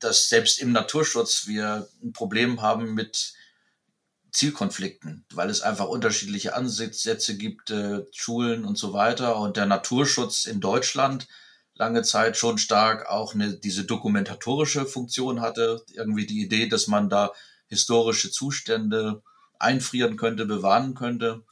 dass 0.00 0.28
selbst 0.28 0.58
im 0.58 0.72
Naturschutz 0.72 1.46
wir 1.46 1.88
ein 2.02 2.12
Problem 2.12 2.60
haben 2.60 2.92
mit 2.92 3.34
Zielkonflikten, 4.32 5.24
weil 5.32 5.48
es 5.48 5.62
einfach 5.62 5.86
unterschiedliche 5.86 6.54
Ansätze 6.54 7.38
gibt, 7.38 7.70
äh, 7.70 8.04
Schulen 8.12 8.64
und 8.64 8.76
so 8.76 8.92
weiter. 8.92 9.38
Und 9.38 9.56
der 9.56 9.64
Naturschutz 9.64 10.44
in 10.44 10.60
Deutschland 10.60 11.28
lange 11.74 12.02
Zeit 12.02 12.36
schon 12.36 12.58
stark 12.58 13.08
auch 13.08 13.34
eine, 13.34 13.56
diese 13.56 13.84
dokumentatorische 13.84 14.84
Funktion 14.84 15.40
hatte. 15.40 15.82
Irgendwie 15.92 16.26
die 16.26 16.42
Idee, 16.42 16.68
dass 16.68 16.88
man 16.88 17.08
da 17.08 17.32
historische 17.68 18.30
Zustände 18.30 19.22
einfrieren 19.58 20.16
könnte, 20.16 20.46
bewahren 20.46 20.94
könnte. 20.94 21.44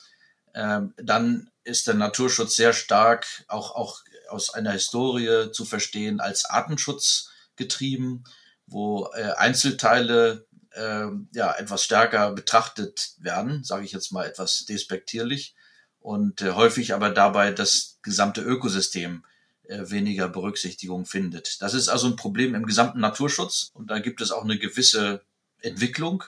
Ähm, 0.54 0.92
dann 0.96 1.50
ist 1.64 1.86
der 1.86 1.94
Naturschutz 1.94 2.56
sehr 2.56 2.72
stark 2.72 3.26
auch, 3.48 3.74
auch 3.74 4.00
aus 4.28 4.52
einer 4.52 4.72
Historie 4.72 5.50
zu 5.52 5.64
verstehen 5.64 6.20
als 6.20 6.44
Artenschutz 6.44 7.30
getrieben, 7.56 8.24
wo 8.66 9.10
äh, 9.14 9.32
Einzelteile 9.32 10.46
äh, 10.72 11.06
ja 11.32 11.52
etwas 11.54 11.84
stärker 11.84 12.32
betrachtet 12.32 13.14
werden, 13.18 13.64
sage 13.64 13.84
ich 13.84 13.92
jetzt 13.92 14.12
mal 14.12 14.26
etwas 14.26 14.64
despektierlich, 14.64 15.54
und 16.00 16.42
äh, 16.42 16.52
häufig 16.52 16.94
aber 16.94 17.10
dabei 17.10 17.50
das 17.50 17.98
gesamte 18.02 18.42
Ökosystem 18.42 19.24
äh, 19.64 19.90
weniger 19.90 20.28
Berücksichtigung 20.28 21.06
findet. 21.06 21.62
Das 21.62 21.74
ist 21.74 21.88
also 21.88 22.08
ein 22.08 22.16
Problem 22.16 22.54
im 22.54 22.66
gesamten 22.66 23.00
Naturschutz 23.00 23.70
und 23.72 23.90
da 23.90 23.98
gibt 23.98 24.20
es 24.20 24.30
auch 24.30 24.44
eine 24.44 24.58
gewisse 24.58 25.22
Entwicklung, 25.62 26.24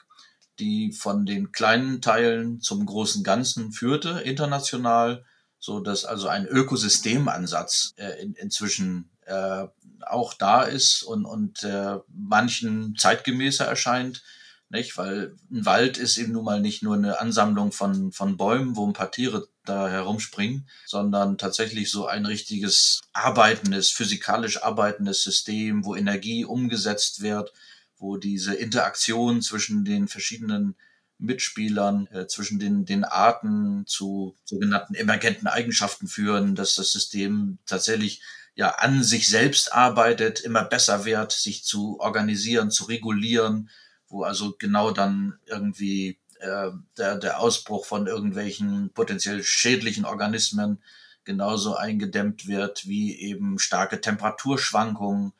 die 0.58 0.92
von 0.92 1.26
den 1.26 1.52
kleinen 1.52 2.00
Teilen 2.00 2.60
zum 2.60 2.86
großen 2.86 3.24
Ganzen 3.24 3.72
führte, 3.72 4.20
international, 4.20 5.24
so 5.58 5.80
dass 5.80 6.04
also 6.04 6.28
ein 6.28 6.46
Ökosystemansatz 6.46 7.94
äh, 7.96 8.22
in, 8.22 8.34
inzwischen 8.34 9.10
äh, 9.26 9.66
auch 10.00 10.34
da 10.34 10.62
ist 10.62 11.02
und, 11.02 11.24
und 11.24 11.62
äh, 11.64 11.98
manchen 12.08 12.94
zeitgemäßer 12.96 13.64
erscheint, 13.64 14.22
nicht? 14.68 14.96
Weil 14.98 15.36
ein 15.50 15.64
Wald 15.64 15.96
ist 15.96 16.16
eben 16.18 16.32
nun 16.32 16.44
mal 16.44 16.60
nicht 16.60 16.82
nur 16.82 16.96
eine 16.96 17.20
Ansammlung 17.20 17.70
von, 17.70 18.10
von 18.10 18.36
Bäumen, 18.36 18.76
wo 18.76 18.86
ein 18.86 18.92
paar 18.92 19.12
Tiere 19.12 19.48
da 19.64 19.88
herumspringen, 19.88 20.68
sondern 20.86 21.38
tatsächlich 21.38 21.90
so 21.90 22.06
ein 22.06 22.26
richtiges 22.26 23.02
arbeitendes, 23.12 23.90
physikalisch 23.90 24.62
arbeitendes 24.62 25.22
System, 25.22 25.84
wo 25.84 25.94
Energie 25.94 26.44
umgesetzt 26.44 27.22
wird, 27.22 27.52
wo 27.98 28.16
diese 28.16 28.54
Interaktion 28.54 29.42
zwischen 29.42 29.84
den 29.84 30.08
verschiedenen 30.08 30.76
Mitspielern, 31.18 32.08
äh, 32.08 32.26
zwischen 32.26 32.58
den, 32.58 32.84
den 32.84 33.04
Arten 33.04 33.84
zu 33.86 34.36
sogenannten 34.44 34.94
emergenten 34.94 35.46
Eigenschaften 35.46 36.08
führen, 36.08 36.54
dass 36.54 36.74
das 36.74 36.92
System 36.92 37.58
tatsächlich 37.66 38.20
ja 38.54 38.70
an 38.70 39.02
sich 39.02 39.28
selbst 39.28 39.72
arbeitet, 39.72 40.40
immer 40.40 40.64
besser 40.64 41.04
wird, 41.04 41.32
sich 41.32 41.64
zu 41.64 42.00
organisieren, 42.00 42.70
zu 42.70 42.84
regulieren, 42.84 43.70
wo 44.08 44.24
also 44.24 44.54
genau 44.58 44.90
dann 44.90 45.38
irgendwie 45.46 46.18
äh, 46.40 46.70
der, 46.98 47.16
der 47.16 47.40
Ausbruch 47.40 47.86
von 47.86 48.06
irgendwelchen 48.06 48.90
potenziell 48.92 49.42
schädlichen 49.42 50.04
Organismen 50.04 50.82
genauso 51.24 51.76
eingedämmt 51.76 52.46
wird 52.46 52.86
wie 52.86 53.18
eben 53.18 53.58
starke 53.58 54.00
Temperaturschwankungen 54.00 55.32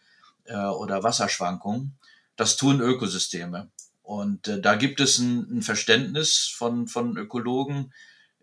äh, 0.45 0.57
oder 0.57 1.03
Wasserschwankungen. 1.03 1.97
Das 2.37 2.57
tun 2.57 2.81
Ökosysteme. 2.81 3.71
Und 4.03 4.47
äh, 4.47 4.61
da 4.61 4.77
gibt 4.77 5.01
es 5.01 5.19
ein, 5.19 5.59
ein 5.59 5.63
Verständnis 5.63 6.53
von, 6.55 6.87
von 6.87 7.17
Ökologen, 7.17 7.93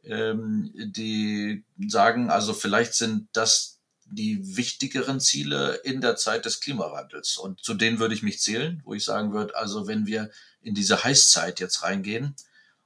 ähm, 0.04 0.72
die 0.76 1.64
sagen, 1.88 2.30
also 2.30 2.54
vielleicht 2.54 2.96
sind 2.96 3.30
das 3.32 3.80
die 4.06 4.58
wichtigeren 4.58 5.20
Ziele 5.20 5.76
in 5.84 6.02
der 6.02 6.16
Zeit 6.16 6.46
des 6.46 6.60
Klimawandels. 6.60 7.38
Und 7.38 7.64
zu 7.64 7.74
denen 7.74 8.00
würde 8.00 8.14
ich 8.14 8.24
mich 8.24 8.42
zählen, 8.42 8.82
wo 8.84 8.94
ich 8.94 9.04
sagen 9.04 9.34
würde, 9.34 9.56
also 9.56 9.88
wenn 9.88 10.06
wir 10.06 10.30
in 10.62 10.76
diese 10.76 11.04
Heißzeit 11.04 11.60
jetzt 11.60 11.84
reingehen 11.84 12.36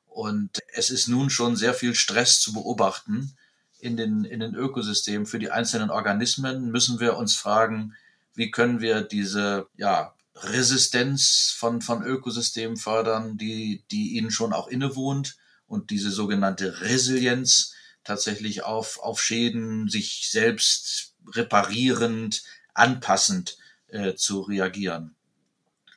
und 0.06 0.60
es 0.74 0.89
ist 0.89 1.08
nun 1.08 1.30
schon 1.30 1.56
sehr 1.56 1.74
viel 1.74 1.96
Stress 1.96 2.39
zu 2.39 2.54
beobachten 2.54 3.36
in 3.80 3.98
den, 3.98 4.24
in 4.24 4.39
den 4.39 4.56
Ökosystemen 4.56 5.26
für 5.26 5.39
die 5.39 5.52
einzelnen 5.52 5.89
Organismen, 5.89 6.72
müssen 6.72 7.00
wir 7.00 7.17
uns 7.17 7.36
fragen, 7.36 7.96
wie 8.34 8.52
können 8.52 8.82
wir 8.82 9.02
diese, 9.02 9.67
ja, 9.76 10.13
Resistenz 10.41 11.54
von, 11.58 11.82
von 11.82 12.04
Ökosystemen 12.04 12.78
fördern, 12.78 13.38
die, 13.38 13.84
die 13.91 14.17
ihnen 14.17 14.32
schon 14.32 14.54
auch 14.54 14.67
innewohnt 14.67 15.38
und 15.67 15.89
diese 15.89 16.12
sogenannte 16.12 16.82
Resilienz 16.82 17.73
tatsächlich 18.04 18.63
auf, 18.63 19.00
auf 19.00 19.21
Schäden 19.21 19.89
sich 19.89 20.30
selbst 20.32 21.13
reparierend, 21.34 22.43
anpassend 22.73 23.58
äh, 23.88 24.15
zu 24.15 24.41
reagieren. 24.41 25.15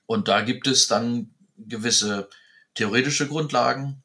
Und 0.07 0.29
da 0.29 0.40
gibt 0.40 0.66
es 0.66 0.88
dann 0.88 1.31
gewisse 1.57 2.29
theoretische 2.74 3.29
Grundlagen 3.29 4.03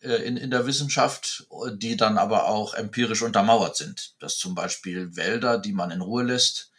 äh, 0.00 0.16
in, 0.16 0.36
in 0.36 0.50
der 0.50 0.66
Wissenschaft, 0.66 1.46
die 1.74 1.96
dann 1.96 2.18
aber 2.18 2.48
auch 2.48 2.74
empirisch 2.74 3.22
untermauert 3.22 3.76
sind. 3.76 4.14
Dass 4.18 4.36
zum 4.36 4.54
Beispiel 4.54 5.14
Wälder, 5.16 5.58
die 5.58 5.72
man 5.72 5.90
in 5.90 6.00
Ruhe 6.00 6.24
lässt, 6.24 6.72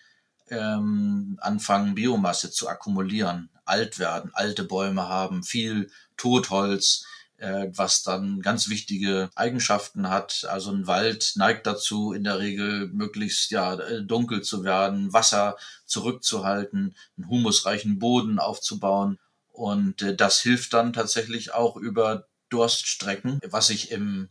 ähm, 0.50 1.38
anfangen, 1.42 1.96
Biomasse 1.96 2.52
zu 2.52 2.68
akkumulieren, 2.68 3.50
alt 3.66 4.00
werden, 4.00 4.32
alte 4.34 4.64
Bäume 4.64 5.08
haben, 5.08 5.44
viel 5.44 5.90
Totholz, 6.18 7.06
äh, 7.38 7.68
was 7.74 8.04
dann 8.04 8.42
ganz 8.42 8.70
wichtige 8.70 9.30
Eigenschaften 9.36 10.10
hat. 10.10 10.46
Also 10.50 10.72
ein 10.72 10.88
Wald 10.88 11.34
neigt 11.36 11.68
dazu, 11.68 12.14
in 12.14 12.24
der 12.24 12.40
Regel 12.40 12.88
möglichst 12.88 13.52
ja 13.52 13.76
äh, 13.76 14.04
dunkel 14.04 14.42
zu 14.42 14.64
werden, 14.64 15.14
Wasser 15.14 15.58
zurückzuhalten, 15.86 16.96
einen 17.18 17.30
humusreichen 17.30 18.00
Boden 18.00 18.40
aufzubauen. 18.40 19.20
Und 19.52 20.02
äh, 20.02 20.16
das 20.16 20.42
hilft 20.42 20.74
dann 20.74 20.94
tatsächlich 20.94 21.54
auch 21.54 21.76
über 21.76 22.28
Durststrecken, 22.50 23.40
was 23.50 23.70
ich 23.70 23.92
im 23.92 24.30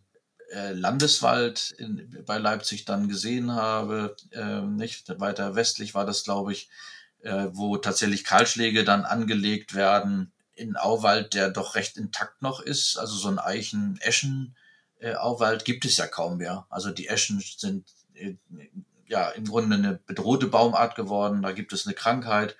äh, 0.55 0.73
Landeswald 0.73 1.75
in, 1.79 2.23
bei 2.25 2.39
Leipzig 2.39 2.85
dann 2.85 3.09
gesehen 3.09 3.51
habe, 3.53 4.15
äh, 4.31 4.61
nicht 4.61 5.21
weiter 5.21 5.57
westlich 5.57 5.95
war 5.95 6.07
das, 6.07 6.23
glaube 6.23 6.53
ich, 6.53 6.69
äh, 7.23 7.49
wo 7.51 7.77
tatsächlich 7.77 8.23
Kahlschläge 8.25 8.85
dann 8.85 9.05
angelegt 9.05 9.75
werden 9.75 10.31
in 10.55 10.77
Auwald, 10.77 11.35
der 11.35 11.51
doch 11.51 11.75
recht 11.75 11.97
intakt 11.97 12.41
noch 12.41 12.61
ist. 12.61 12.97
Also 12.99 13.17
so 13.17 13.27
ein 13.29 13.41
Eichen-Eschen-Auwald 13.41 15.63
äh, 15.63 15.65
gibt 15.65 15.85
es 15.85 15.97
ja 15.97 16.07
kaum 16.07 16.37
mehr. 16.37 16.69
Also 16.71 16.91
die 16.91 17.09
Eschen 17.09 17.41
sind 17.41 17.89
äh, 18.15 18.37
ja 19.09 19.31
im 19.31 19.47
Grunde 19.47 19.75
eine 19.77 19.99
bedrohte 20.07 20.47
Baumart 20.47 20.95
geworden. 20.95 21.43
Da 21.43 21.51
gibt 21.51 21.73
es 21.73 21.85
eine 21.87 21.95
Krankheit. 21.95 22.57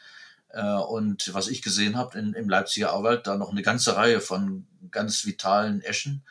Und 0.89 1.35
was 1.35 1.49
ich 1.49 1.63
gesehen 1.63 1.97
habe 1.97 2.17
im 2.17 2.49
Leipziger 2.49 2.93
Auwald, 2.93 3.27
da 3.27 3.37
noch 3.37 3.51
eine 3.51 3.63
ganze 3.63 3.97
Reihe 3.97 4.21
von 4.21 4.69
ganz 4.93 5.27
vitalen 5.27 5.81
Eschen 5.81 6.23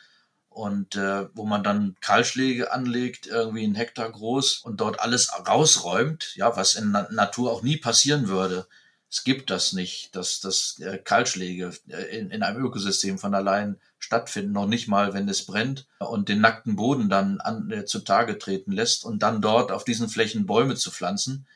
und 0.54 0.94
äh, 0.94 1.26
wo 1.34 1.44
man 1.44 1.64
dann 1.64 1.96
Kahlschläge 2.00 2.72
anlegt, 2.72 3.26
irgendwie 3.26 3.64
einen 3.64 3.74
Hektar 3.74 4.10
groß 4.10 4.58
und 4.58 4.80
dort 4.80 5.00
alles 5.00 5.32
rausräumt, 5.46 6.36
ja, 6.36 6.56
was 6.56 6.76
in 6.76 6.92
der 6.92 7.10
Natur 7.10 7.50
auch 7.50 7.62
nie 7.62 7.76
passieren 7.76 8.28
würde. 8.28 8.66
Es 9.10 9.24
gibt 9.24 9.50
das 9.50 9.72
nicht, 9.72 10.14
dass, 10.14 10.38
dass 10.38 10.78
äh, 10.78 10.98
Kahlschläge 10.98 11.72
äh, 11.88 12.18
in, 12.18 12.30
in 12.30 12.44
einem 12.44 12.64
Ökosystem 12.64 13.18
von 13.18 13.34
allein 13.34 13.80
stattfinden, 13.98 14.52
noch 14.52 14.68
nicht 14.68 14.86
mal, 14.86 15.12
wenn 15.12 15.28
es 15.28 15.44
brennt 15.44 15.88
und 15.98 16.28
den 16.28 16.40
nackten 16.40 16.76
Boden 16.76 17.08
dann 17.08 17.40
an, 17.40 17.68
äh, 17.72 17.84
zutage 17.84 18.38
treten 18.38 18.70
lässt 18.70 19.04
und 19.04 19.24
dann 19.24 19.42
dort 19.42 19.72
auf 19.72 19.84
diesen 19.84 20.08
Flächen 20.08 20.46
Bäume 20.46 20.76
zu 20.76 20.92
pflanzen, 20.92 21.48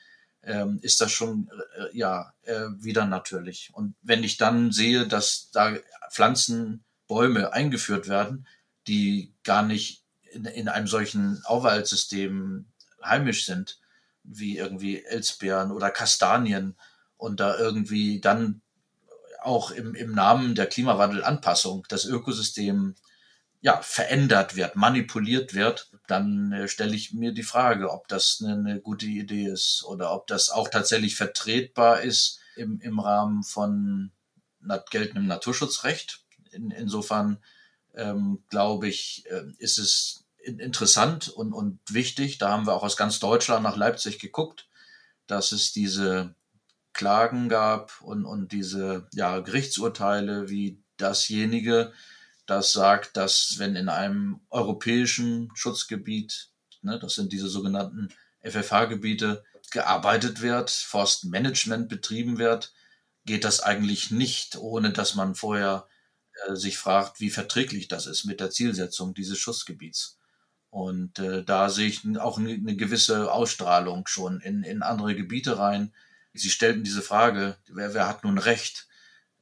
ähm, 0.42 0.80
ist 0.82 1.00
das 1.00 1.12
schon 1.12 1.48
äh, 1.76 1.96
ja 1.96 2.32
äh, 2.42 2.66
wieder 2.80 3.06
natürlich. 3.06 3.70
Und 3.74 3.94
wenn 4.02 4.24
ich 4.24 4.38
dann 4.38 4.72
sehe, 4.72 5.06
dass 5.06 5.50
da 5.52 5.76
Pflanzen, 6.10 6.84
Bäume 7.06 7.52
eingeführt 7.54 8.06
werden, 8.08 8.46
die 8.88 9.34
gar 9.44 9.62
nicht 9.62 10.04
in, 10.32 10.44
in 10.44 10.68
einem 10.68 10.86
solchen 10.86 11.42
Auwaldsystem 11.44 12.66
heimisch 13.02 13.46
sind, 13.46 13.78
wie 14.24 14.58
irgendwie 14.58 15.04
Elsbeeren 15.04 15.70
oder 15.70 15.90
Kastanien 15.90 16.76
und 17.16 17.40
da 17.40 17.58
irgendwie 17.58 18.20
dann 18.20 18.62
auch 19.40 19.70
im, 19.70 19.94
im 19.94 20.12
Namen 20.12 20.54
der 20.54 20.66
Klimawandelanpassung 20.66 21.86
das 21.88 22.04
Ökosystem 22.04 22.96
ja, 23.60 23.80
verändert 23.82 24.54
wird, 24.56 24.76
manipuliert 24.76 25.54
wird, 25.54 25.90
dann 26.06 26.52
äh, 26.52 26.68
stelle 26.68 26.94
ich 26.94 27.12
mir 27.12 27.32
die 27.32 27.42
Frage, 27.42 27.90
ob 27.90 28.06
das 28.08 28.40
eine, 28.42 28.54
eine, 28.54 28.80
gute 28.80 29.06
Idee 29.06 29.46
ist 29.46 29.84
oder 29.84 30.12
ob 30.12 30.28
das 30.28 30.50
auch 30.50 30.68
tatsächlich 30.68 31.16
vertretbar 31.16 32.02
ist 32.02 32.38
im, 32.56 32.80
im 32.80 33.00
Rahmen 33.00 33.42
von 33.42 34.12
geltendem 34.90 35.26
Naturschutzrecht. 35.26 36.24
In, 36.52 36.70
insofern 36.70 37.42
ähm, 37.94 38.42
glaube 38.48 38.88
ich, 38.88 39.24
äh, 39.30 39.44
ist 39.58 39.78
es 39.78 40.24
interessant 40.42 41.28
und, 41.28 41.52
und 41.52 41.78
wichtig. 41.90 42.38
Da 42.38 42.50
haben 42.50 42.66
wir 42.66 42.74
auch 42.74 42.82
aus 42.82 42.96
ganz 42.96 43.20
Deutschland 43.20 43.62
nach 43.62 43.76
Leipzig 43.76 44.18
geguckt, 44.18 44.68
dass 45.26 45.52
es 45.52 45.72
diese 45.72 46.34
Klagen 46.92 47.48
gab 47.48 48.00
und, 48.00 48.24
und 48.24 48.52
diese 48.52 49.06
ja, 49.12 49.40
Gerichtsurteile 49.40 50.48
wie 50.48 50.82
dasjenige, 50.96 51.92
das 52.46 52.72
sagt, 52.72 53.16
dass 53.16 53.58
wenn 53.58 53.76
in 53.76 53.88
einem 53.88 54.40
europäischen 54.50 55.50
Schutzgebiet, 55.54 56.48
ne, 56.82 56.98
das 56.98 57.14
sind 57.14 57.32
diese 57.32 57.48
sogenannten 57.48 58.08
FFH-Gebiete, 58.42 59.44
gearbeitet 59.70 60.40
wird, 60.40 60.70
Forstmanagement 60.70 61.88
betrieben 61.88 62.38
wird, 62.38 62.72
geht 63.26 63.44
das 63.44 63.60
eigentlich 63.60 64.10
nicht, 64.10 64.56
ohne 64.56 64.92
dass 64.92 65.14
man 65.14 65.34
vorher 65.34 65.86
äh, 66.46 66.54
sich 66.54 66.78
fragt, 66.78 67.20
wie 67.20 67.30
verträglich 67.30 67.88
das 67.88 68.06
ist 68.06 68.24
mit 68.24 68.40
der 68.40 68.50
Zielsetzung 68.50 69.14
dieses 69.14 69.38
Schussgebiets. 69.38 70.18
Und 70.70 71.18
äh, 71.18 71.42
da 71.44 71.70
sehe 71.70 71.88
ich 71.88 72.02
auch 72.18 72.38
eine, 72.38 72.76
gewisse 72.76 73.32
Ausstrahlung 73.32 74.06
schon 74.06 74.40
in, 74.40 74.62
in 74.62 74.82
andere 74.82 75.14
Gebiete 75.14 75.58
rein. 75.58 75.92
Sie 76.34 76.50
stellten 76.50 76.84
diese 76.84 77.02
Frage, 77.02 77.56
wer, 77.68 77.94
wer 77.94 78.06
hat 78.06 78.24
nun 78.24 78.38
Recht? 78.38 78.86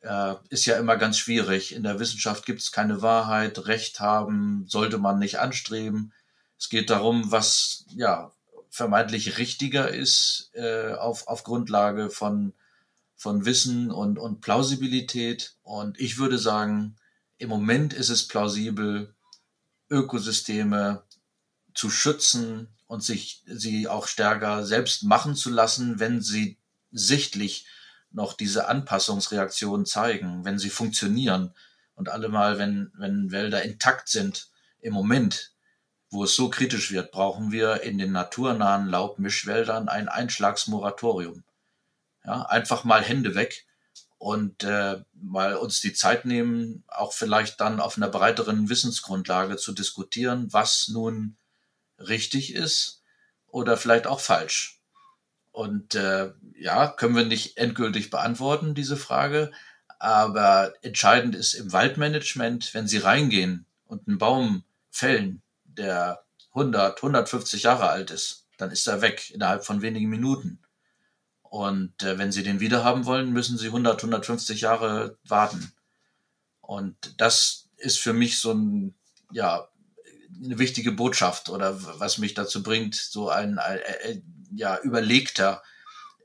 Äh, 0.00 0.35
ist 0.50 0.66
ja 0.66 0.78
immer 0.78 0.96
ganz 0.96 1.18
schwierig. 1.18 1.74
In 1.74 1.82
der 1.82 1.98
Wissenschaft 1.98 2.46
gibt 2.46 2.61
es 2.61 2.72
keine 2.72 3.02
Wahrheit. 3.02 3.66
Recht 3.66 4.00
haben 4.00 4.66
sollte 4.68 4.98
man 4.98 5.18
nicht 5.18 5.40
anstreben. 5.40 6.12
Es 6.59 6.68
geht 6.68 6.90
darum, 6.90 7.32
was 7.32 7.85
ja 7.88 8.32
vermeintlich 8.70 9.38
richtiger 9.38 9.88
ist 9.88 10.50
äh, 10.54 10.92
auf, 10.92 11.26
auf 11.28 11.44
Grundlage 11.44 12.11
von 12.11 12.52
von 13.16 13.44
Wissen 13.46 13.90
und, 13.90 14.18
und 14.18 14.40
Plausibilität. 14.40 15.57
Und 15.62 15.98
ich 15.98 16.18
würde 16.18 16.38
sagen, 16.38 16.96
im 17.38 17.48
Moment 17.48 17.92
ist 17.92 18.11
es 18.11 18.29
plausibel, 18.29 19.14
Ökosysteme 19.90 21.02
zu 21.74 21.90
schützen 21.90 22.68
und 22.87 23.02
sich 23.02 23.42
sie 23.46 23.88
auch 23.88 24.07
stärker 24.07 24.64
selbst 24.64 25.02
machen 25.05 25.35
zu 25.35 25.50
lassen, 25.50 25.98
wenn 25.98 26.20
sie 26.20 26.59
sichtlich 26.92 27.66
noch 28.11 28.33
diese 28.33 28.68
Anpassungsreaktionen 28.68 29.87
zeigen, 29.87 30.44
wenn 30.44 30.59
sie 30.59 30.70
funktionieren. 30.70 31.52
Und 31.94 32.09
allemal, 32.09 32.59
wenn, 32.59 32.92
wenn 32.96 33.31
Wälder 33.31 33.62
intakt 33.62 34.09
sind, 34.09 34.48
im 34.81 34.92
Moment, 34.92 35.52
wo 36.11 36.24
es 36.24 36.35
so 36.37 36.48
kritisch 36.48 36.92
wird, 36.92 37.11
brauchen 37.11 37.52
wir 37.52 37.83
in 37.83 37.98
den 37.98 38.12
naturnahen 38.12 38.87
Laubmischwäldern 38.88 39.88
ein 39.88 40.09
Einschlagsmoratorium. 40.09 41.42
Ja, 42.26 42.42
einfach 42.42 42.84
mal 42.84 43.02
Hände 43.02 43.34
weg 43.34 43.66
und 44.18 44.64
äh, 44.64 45.02
mal 45.14 45.54
uns 45.54 45.80
die 45.80 45.92
Zeit 45.92 46.24
nehmen, 46.24 46.82
auch 46.88 47.12
vielleicht 47.12 47.60
dann 47.60 47.80
auf 47.80 47.96
einer 47.96 48.08
breiteren 48.08 48.68
Wissensgrundlage 48.68 49.56
zu 49.56 49.72
diskutieren, 49.72 50.52
was 50.52 50.88
nun 50.88 51.36
richtig 51.98 52.54
ist 52.54 53.02
oder 53.46 53.76
vielleicht 53.76 54.06
auch 54.06 54.20
falsch. 54.20 54.80
Und 55.52 55.94
äh, 55.94 56.32
ja, 56.58 56.88
können 56.88 57.16
wir 57.16 57.24
nicht 57.24 57.56
endgültig 57.56 58.10
beantworten, 58.10 58.74
diese 58.74 58.96
Frage. 58.96 59.52
Aber 59.98 60.74
entscheidend 60.82 61.34
ist 61.34 61.54
im 61.54 61.72
Waldmanagement, 61.72 62.74
wenn 62.74 62.86
Sie 62.86 62.98
reingehen 62.98 63.64
und 63.86 64.06
einen 64.06 64.18
Baum 64.18 64.64
fällen, 64.90 65.40
der 65.64 66.22
100, 66.50 66.98
150 66.98 67.62
Jahre 67.62 67.88
alt 67.88 68.10
ist, 68.10 68.46
dann 68.58 68.70
ist 68.70 68.86
er 68.86 69.00
weg 69.00 69.30
innerhalb 69.30 69.64
von 69.64 69.80
wenigen 69.80 70.10
Minuten. 70.10 70.58
Und 71.57 72.03
äh, 72.03 72.19
wenn 72.19 72.33
Sie 72.33 72.42
den 72.42 72.61
wiederhaben 72.61 73.07
wollen, 73.07 73.33
müssen 73.33 73.57
Sie 73.57 73.69
100, 73.69 73.97
150 73.97 74.61
Jahre 74.61 75.16
warten. 75.25 75.73
Und 76.61 77.14
das 77.16 77.71
ist 77.79 77.99
für 77.99 78.12
mich 78.12 78.38
so 78.40 78.53
ein, 78.53 78.95
ja, 79.33 79.66
eine 80.45 80.59
wichtige 80.59 80.92
Botschaft 80.92 81.49
oder 81.49 81.83
was 81.99 82.19
mich 82.19 82.35
dazu 82.35 82.62
bringt, 82.62 82.95
so 82.95 83.31
ein, 83.31 83.59
ein, 83.59 83.79
ein 84.05 84.49
ja, 84.53 84.79
überlegter, 84.81 85.62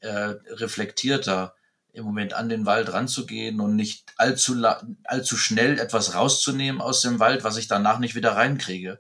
äh, 0.02 0.34
reflektierter 0.50 1.56
im 1.94 2.04
Moment 2.04 2.34
an 2.34 2.50
den 2.50 2.66
Wald 2.66 2.92
ranzugehen 2.92 3.62
und 3.62 3.78
nicht 3.78 4.12
allzu, 4.18 4.62
allzu 5.06 5.38
schnell 5.38 5.80
etwas 5.80 6.14
rauszunehmen 6.14 6.82
aus 6.82 7.00
dem 7.00 7.20
Wald, 7.20 7.46
was 7.46 7.56
ich 7.56 7.70
danach 7.70 8.00
nicht 8.00 8.16
wieder 8.16 8.36
reinkriege. 8.36 9.00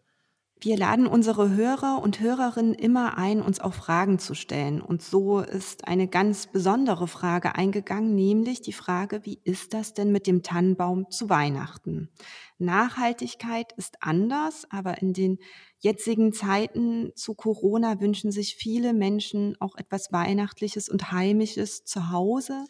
Wir 0.63 0.77
laden 0.77 1.07
unsere 1.07 1.49
Hörer 1.49 2.03
und 2.03 2.19
Hörerinnen 2.19 2.75
immer 2.75 3.17
ein, 3.17 3.41
uns 3.41 3.59
auch 3.59 3.73
Fragen 3.73 4.19
zu 4.19 4.35
stellen. 4.35 4.79
Und 4.79 5.01
so 5.01 5.39
ist 5.39 5.87
eine 5.87 6.07
ganz 6.07 6.45
besondere 6.45 7.07
Frage 7.07 7.55
eingegangen, 7.55 8.13
nämlich 8.13 8.61
die 8.61 8.71
Frage, 8.71 9.25
wie 9.25 9.41
ist 9.43 9.73
das 9.73 9.95
denn 9.95 10.11
mit 10.11 10.27
dem 10.27 10.43
Tannenbaum 10.43 11.09
zu 11.09 11.31
Weihnachten? 11.31 12.11
Nachhaltigkeit 12.59 13.73
ist 13.75 14.03
anders, 14.03 14.67
aber 14.69 15.01
in 15.01 15.13
den 15.13 15.39
jetzigen 15.79 16.31
Zeiten 16.31 17.11
zu 17.15 17.33
Corona 17.33 17.99
wünschen 17.99 18.31
sich 18.31 18.55
viele 18.55 18.93
Menschen 18.93 19.59
auch 19.59 19.75
etwas 19.77 20.11
Weihnachtliches 20.11 20.89
und 20.89 21.11
Heimisches 21.11 21.85
zu 21.85 22.11
Hause. 22.11 22.65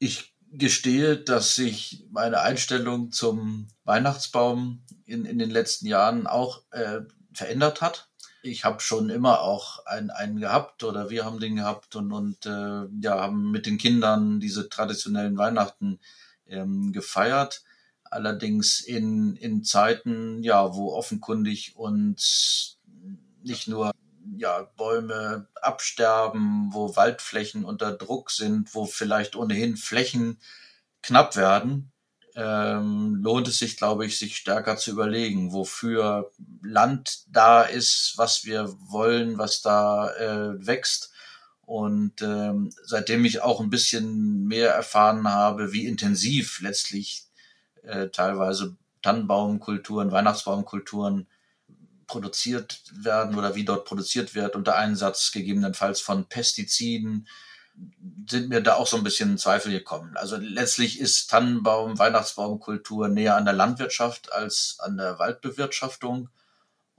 Ich 0.00 0.35
gestehe, 0.58 1.16
dass 1.16 1.54
sich 1.54 2.04
meine 2.10 2.40
Einstellung 2.40 3.12
zum 3.12 3.68
Weihnachtsbaum 3.84 4.82
in, 5.04 5.24
in 5.24 5.38
den 5.38 5.50
letzten 5.50 5.86
Jahren 5.86 6.26
auch 6.26 6.62
äh, 6.70 7.00
verändert 7.32 7.80
hat. 7.80 8.08
Ich 8.42 8.64
habe 8.64 8.80
schon 8.80 9.10
immer 9.10 9.40
auch 9.40 9.84
einen, 9.86 10.10
einen 10.10 10.40
gehabt 10.40 10.84
oder 10.84 11.10
wir 11.10 11.24
haben 11.24 11.40
den 11.40 11.56
gehabt 11.56 11.96
und, 11.96 12.12
und 12.12 12.46
äh, 12.46 12.86
ja, 13.00 13.20
haben 13.20 13.50
mit 13.50 13.66
den 13.66 13.78
Kindern 13.78 14.40
diese 14.40 14.68
traditionellen 14.68 15.36
Weihnachten 15.36 15.98
ähm, 16.46 16.92
gefeiert. 16.92 17.62
Allerdings 18.04 18.80
in, 18.80 19.34
in 19.36 19.64
Zeiten, 19.64 20.42
ja, 20.42 20.74
wo 20.74 20.92
offenkundig 20.92 21.74
uns 21.76 22.78
nicht 23.42 23.68
nur 23.68 23.90
ja, 24.36 24.62
Bäume 24.76 25.48
absterben, 25.60 26.70
wo 26.72 26.96
Waldflächen 26.96 27.64
unter 27.64 27.92
Druck 27.92 28.30
sind, 28.30 28.74
wo 28.74 28.86
vielleicht 28.86 29.36
ohnehin 29.36 29.76
Flächen 29.76 30.38
knapp 31.02 31.36
werden, 31.36 31.92
ähm, 32.34 33.16
lohnt 33.22 33.48
es 33.48 33.58
sich, 33.58 33.76
glaube 33.76 34.04
ich, 34.04 34.18
sich 34.18 34.36
stärker 34.36 34.76
zu 34.76 34.90
überlegen, 34.90 35.52
wofür 35.52 36.30
Land 36.62 37.24
da 37.28 37.62
ist, 37.62 38.14
was 38.16 38.44
wir 38.44 38.68
wollen, 38.90 39.38
was 39.38 39.62
da 39.62 40.10
äh, 40.16 40.66
wächst. 40.66 41.12
Und 41.62 42.22
ähm, 42.22 42.72
seitdem 42.84 43.24
ich 43.24 43.42
auch 43.42 43.60
ein 43.60 43.70
bisschen 43.70 44.44
mehr 44.44 44.70
erfahren 44.70 45.26
habe, 45.28 45.72
wie 45.72 45.86
intensiv 45.86 46.60
letztlich 46.60 47.24
äh, 47.82 48.08
teilweise 48.08 48.76
Tannenbaumkulturen, 49.02 50.12
Weihnachtsbaumkulturen 50.12 51.26
produziert 52.06 52.82
werden 52.92 53.36
oder 53.36 53.54
wie 53.54 53.64
dort 53.64 53.84
produziert 53.84 54.34
wird, 54.34 54.56
unter 54.56 54.76
Einsatz 54.76 55.32
gegebenenfalls 55.32 56.00
von 56.00 56.26
Pestiziden, 56.26 57.26
sind 58.28 58.48
mir 58.48 58.62
da 58.62 58.74
auch 58.74 58.86
so 58.86 58.96
ein 58.96 59.04
bisschen 59.04 59.38
Zweifel 59.38 59.70
gekommen. 59.70 60.16
Also 60.16 60.36
letztlich 60.36 60.98
ist 60.98 61.28
Tannenbaum, 61.28 61.98
Weihnachtsbaumkultur 61.98 63.08
näher 63.08 63.36
an 63.36 63.44
der 63.44 63.54
Landwirtschaft 63.54 64.32
als 64.32 64.78
an 64.80 64.96
der 64.96 65.18
Waldbewirtschaftung. 65.18 66.30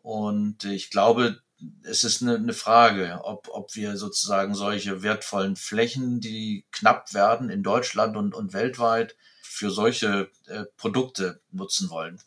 Und 0.03 0.63
ich 0.65 0.91
glaube, 0.91 1.41
es 1.81 2.03
ist 2.03 2.21
eine, 2.21 2.35
eine 2.35 2.53
Frage, 2.53 3.21
ob, 3.23 3.49
ob 3.49 3.75
wir 3.75 3.97
sozusagen 3.97 4.53
solche 4.53 5.01
wertvollen 5.01 5.55
Flächen, 5.55 6.21
die 6.21 6.65
knapp 6.71 7.13
werden 7.13 7.49
in 7.49 7.63
Deutschland 7.63 8.15
und, 8.15 8.35
und 8.35 8.53
weltweit, 8.53 9.15
für 9.41 9.71
solche 9.71 10.29
äh, 10.45 10.65
Produkte 10.77 11.41
nutzen 11.51 11.89
wollen 11.89 12.21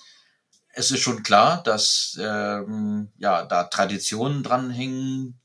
es 0.72 0.90
ist 0.90 1.00
schon 1.00 1.22
klar, 1.22 1.62
dass 1.62 2.18
ähm, 2.20 3.08
ja 3.18 3.44
da 3.44 3.64
Traditionen 3.64 4.42
dranhängen, 4.42 5.40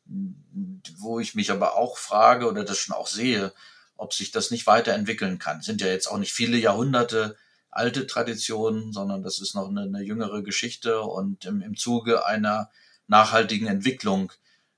wo 1.00 1.20
ich 1.20 1.36
mich 1.36 1.52
aber 1.52 1.76
auch 1.76 1.98
frage 1.98 2.48
oder 2.48 2.64
das 2.64 2.78
schon 2.78 2.96
auch 2.96 3.08
sehe, 3.08 3.54
ob 3.98 4.14
sich 4.14 4.32
das 4.32 4.52
nicht 4.52 4.68
weiterentwickeln 4.68 5.40
kann. 5.40 5.62
Sind 5.62 5.82
ja 5.82 5.88
jetzt 5.88 6.08
auch 6.08 6.18
nicht 6.18 6.34
viele 6.34 6.58
Jahrhunderte 6.58 7.38
alte 7.72 8.08
Traditionen, 8.08 8.94
sondern 8.94 9.24
das 9.24 9.40
ist 9.40 9.56
noch 9.56 9.68
eine, 9.68 9.82
eine 9.82 10.02
jüngere 10.02 10.44
Geschichte 10.44 11.02
und 11.02 11.46
im, 11.46 11.62
im 11.62 11.76
Zuge 11.76 12.26
einer 12.26 12.70
nachhaltigen 13.08 13.68
Entwicklung 13.68 14.32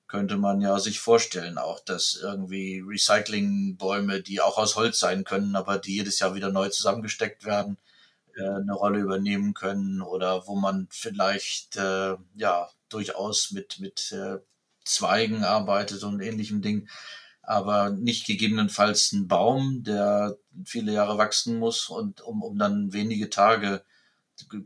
könnte 0.08 0.38
man 0.38 0.62
ja 0.62 0.80
sich 0.80 1.00
vorstellen, 1.00 1.58
auch 1.58 1.82
dass 1.82 2.18
irgendwie 2.22 2.82
Recyclingbäume, 2.86 4.22
die 4.22 4.40
auch 4.42 4.58
aus 4.58 4.76
Holz 4.76 5.00
sein 5.00 5.26
können, 5.26 5.56
aber 5.56 5.78
die 5.78 5.96
jedes 5.96 6.20
Jahr 6.20 6.34
wieder 6.34 6.50
neu 6.50 6.70
zusammengesteckt 6.70 7.44
werden, 7.46 7.78
äh, 8.38 8.44
eine 8.44 8.74
Rolle 8.74 9.00
übernehmen 9.00 9.54
können 9.54 10.02
oder 10.02 10.48
wo 10.48 10.56
man 10.56 10.88
vielleicht 10.92 11.78
äh, 11.78 12.16
ja 12.36 12.70
durchaus 12.90 13.52
mit 13.52 13.80
mit 13.80 14.12
äh, 14.12 14.38
Zweigen 14.86 15.44
arbeitet 15.44 16.04
und 16.04 16.22
ähnlichem 16.22 16.62
Ding, 16.62 16.88
aber 17.42 17.90
nicht 17.90 18.26
gegebenenfalls 18.26 19.12
ein 19.12 19.28
Baum, 19.28 19.84
der 19.84 20.38
viele 20.66 20.94
Jahre 20.94 21.18
wachsen 21.18 21.60
muss 21.60 21.90
und 21.90 22.22
um, 22.22 22.42
um 22.42 22.58
dann 22.58 22.94
wenige 22.94 23.30
Tage 23.30 23.84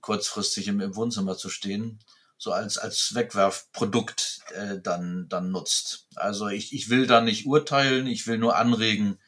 kurzfristig 0.01 0.67
im, 0.67 0.81
im 0.81 0.95
Wohnzimmer 0.95 1.37
zu 1.37 1.49
stehen, 1.49 1.99
so 2.37 2.51
als, 2.51 2.77
als 2.77 3.13
Wegwerfprodukt 3.13 4.39
äh, 4.53 4.79
dann, 4.79 5.27
dann 5.29 5.51
nutzt. 5.51 6.07
Also 6.15 6.47
ich, 6.47 6.73
ich 6.73 6.89
will 6.89 7.07
da 7.07 7.21
nicht 7.21 7.45
urteilen, 7.45 8.07
ich 8.07 8.27
will 8.27 8.37
nur 8.37 8.57
anregen, 8.57 9.19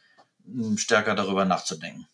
stärker 0.76 1.16
darüber 1.16 1.46
nachzudenken. 1.46 2.08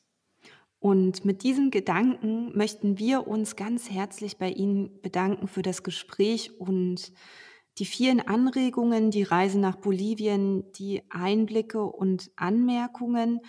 Und 0.80 1.26
mit 1.26 1.44
diesen 1.44 1.72
Gedanken 1.72 2.58
möchten 2.58 2.98
wir 2.98 3.28
uns 3.28 3.58
ganz 3.58 3.89
herzlich 3.89 4.38
bei 4.38 4.50
Ihnen 4.50 5.02
bedanken 5.02 5.48
für 5.48 5.62
das 5.62 5.84
Gespräch 5.84 6.58
und 6.60 7.12
die 7.78 7.86
vielen 7.86 8.22
Anregungen, 8.22 9.12
die 9.12 9.24
Reise 9.24 9.60
nach 9.60 9.76
Bolivien, 9.76 10.72
die 10.74 11.04
Einblicke 11.10 11.84
und 11.84 12.32
Anmerkungen, 12.38 13.42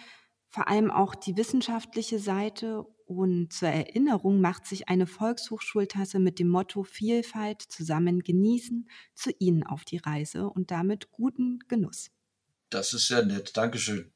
vor 0.49 0.69
allem 0.69 0.91
auch 0.91 1.15
die 1.15 1.37
wissenschaftliche 1.37 2.19
Seite. 2.19 2.85
Und 3.07 3.53
zur 3.53 3.69
Erinnerung 3.69 4.41
macht 4.41 4.67
sich 4.67 4.89
eine 4.89 5.07
Volkshochschultasse 5.07 6.21
mit 6.21 6.39
dem 6.39 6.49
Motto 6.49 6.85
Vielfalt 6.85 7.63
zusammen 7.63 8.21
genießen 8.21 8.89
zu 9.15 9.31
Ihnen 9.39 9.65
auf 9.65 9.85
die 9.85 9.97
Reise 9.99 10.49
und 10.49 10.71
damit 10.71 11.11
guten 11.11 11.59
Genuss. 11.67 12.11
Das 12.71 12.95
ist 12.95 13.09
sehr 13.09 13.25
nett. 13.25 13.57
Dankeschön. 13.57 14.13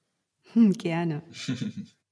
Hm, 0.52 0.72
gerne. 0.74 1.24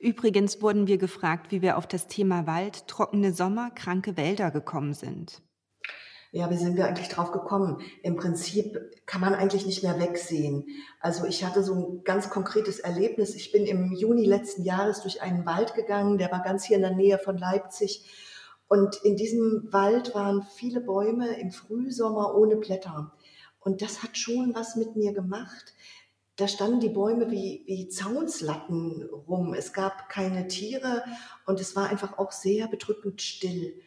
Übrigens 0.00 0.62
wurden 0.62 0.86
wir 0.86 0.96
gefragt, 0.96 1.52
wie 1.52 1.60
wir 1.60 1.76
auf 1.76 1.86
das 1.86 2.06
Thema 2.06 2.46
Wald, 2.46 2.88
trockene 2.88 3.34
Sommer, 3.34 3.70
kranke 3.70 4.16
Wälder 4.16 4.50
gekommen 4.50 4.94
sind. 4.94 5.42
Ja, 6.32 6.48
wie 6.48 6.56
sind 6.56 6.76
wir 6.76 6.86
eigentlich 6.86 7.08
drauf 7.08 7.32
gekommen? 7.32 7.82
Im 8.02 8.16
Prinzip 8.16 8.78
kann 9.04 9.20
man 9.20 9.34
eigentlich 9.34 9.66
nicht 9.66 9.82
mehr 9.82 10.00
wegsehen. 10.00 10.64
Also 11.00 11.26
ich 11.26 11.44
hatte 11.44 11.62
so 11.62 11.74
ein 11.74 12.04
ganz 12.04 12.30
konkretes 12.30 12.78
Erlebnis. 12.78 13.34
Ich 13.34 13.52
bin 13.52 13.66
im 13.66 13.92
Juni 13.92 14.24
letzten 14.24 14.62
Jahres 14.62 15.02
durch 15.02 15.20
einen 15.20 15.44
Wald 15.44 15.74
gegangen, 15.74 16.16
der 16.16 16.32
war 16.32 16.42
ganz 16.42 16.64
hier 16.64 16.76
in 16.76 16.82
der 16.82 16.94
Nähe 16.94 17.18
von 17.18 17.36
Leipzig. 17.36 18.08
Und 18.68 18.96
in 19.04 19.16
diesem 19.16 19.68
Wald 19.70 20.14
waren 20.14 20.46
viele 20.54 20.80
Bäume 20.80 21.38
im 21.40 21.50
Frühsommer 21.50 22.34
ohne 22.36 22.56
Blätter. 22.56 23.12
Und 23.58 23.82
das 23.82 24.02
hat 24.02 24.16
schon 24.16 24.54
was 24.54 24.76
mit 24.76 24.96
mir 24.96 25.12
gemacht 25.12 25.74
da 26.40 26.48
standen 26.48 26.80
die 26.80 26.88
Bäume 26.88 27.30
wie, 27.30 27.62
wie 27.66 27.88
Zaunslatten 27.88 29.08
rum. 29.28 29.52
Es 29.52 29.72
gab 29.72 30.08
keine 30.08 30.48
Tiere 30.48 31.04
und 31.46 31.60
es 31.60 31.76
war 31.76 31.90
einfach 31.90 32.18
auch 32.18 32.32
sehr 32.32 32.66
bedrückend 32.68 33.20
still. 33.20 33.80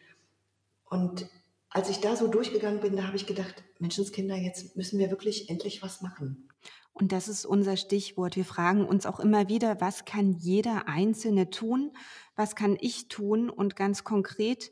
Und 0.84 1.28
als 1.70 1.90
ich 1.90 2.00
da 2.00 2.14
so 2.14 2.28
durchgegangen 2.28 2.80
bin, 2.80 2.96
da 2.96 3.08
habe 3.08 3.16
ich 3.16 3.26
gedacht, 3.26 3.64
Menschenskinder, 3.80 4.36
jetzt 4.36 4.76
müssen 4.76 4.98
wir 5.00 5.10
wirklich 5.10 5.50
endlich 5.50 5.82
was 5.82 6.00
machen. 6.02 6.48
Und 6.92 7.10
das 7.10 7.26
ist 7.26 7.44
unser 7.44 7.76
Stichwort. 7.76 8.36
Wir 8.36 8.44
fragen 8.44 8.86
uns 8.86 9.04
auch 9.04 9.18
immer 9.18 9.48
wieder, 9.48 9.80
was 9.80 10.04
kann 10.04 10.32
jeder 10.32 10.86
Einzelne 10.86 11.50
tun? 11.50 11.90
Was 12.36 12.54
kann 12.54 12.76
ich 12.80 13.08
tun? 13.08 13.50
Und 13.50 13.74
ganz 13.74 14.04
konkret, 14.04 14.70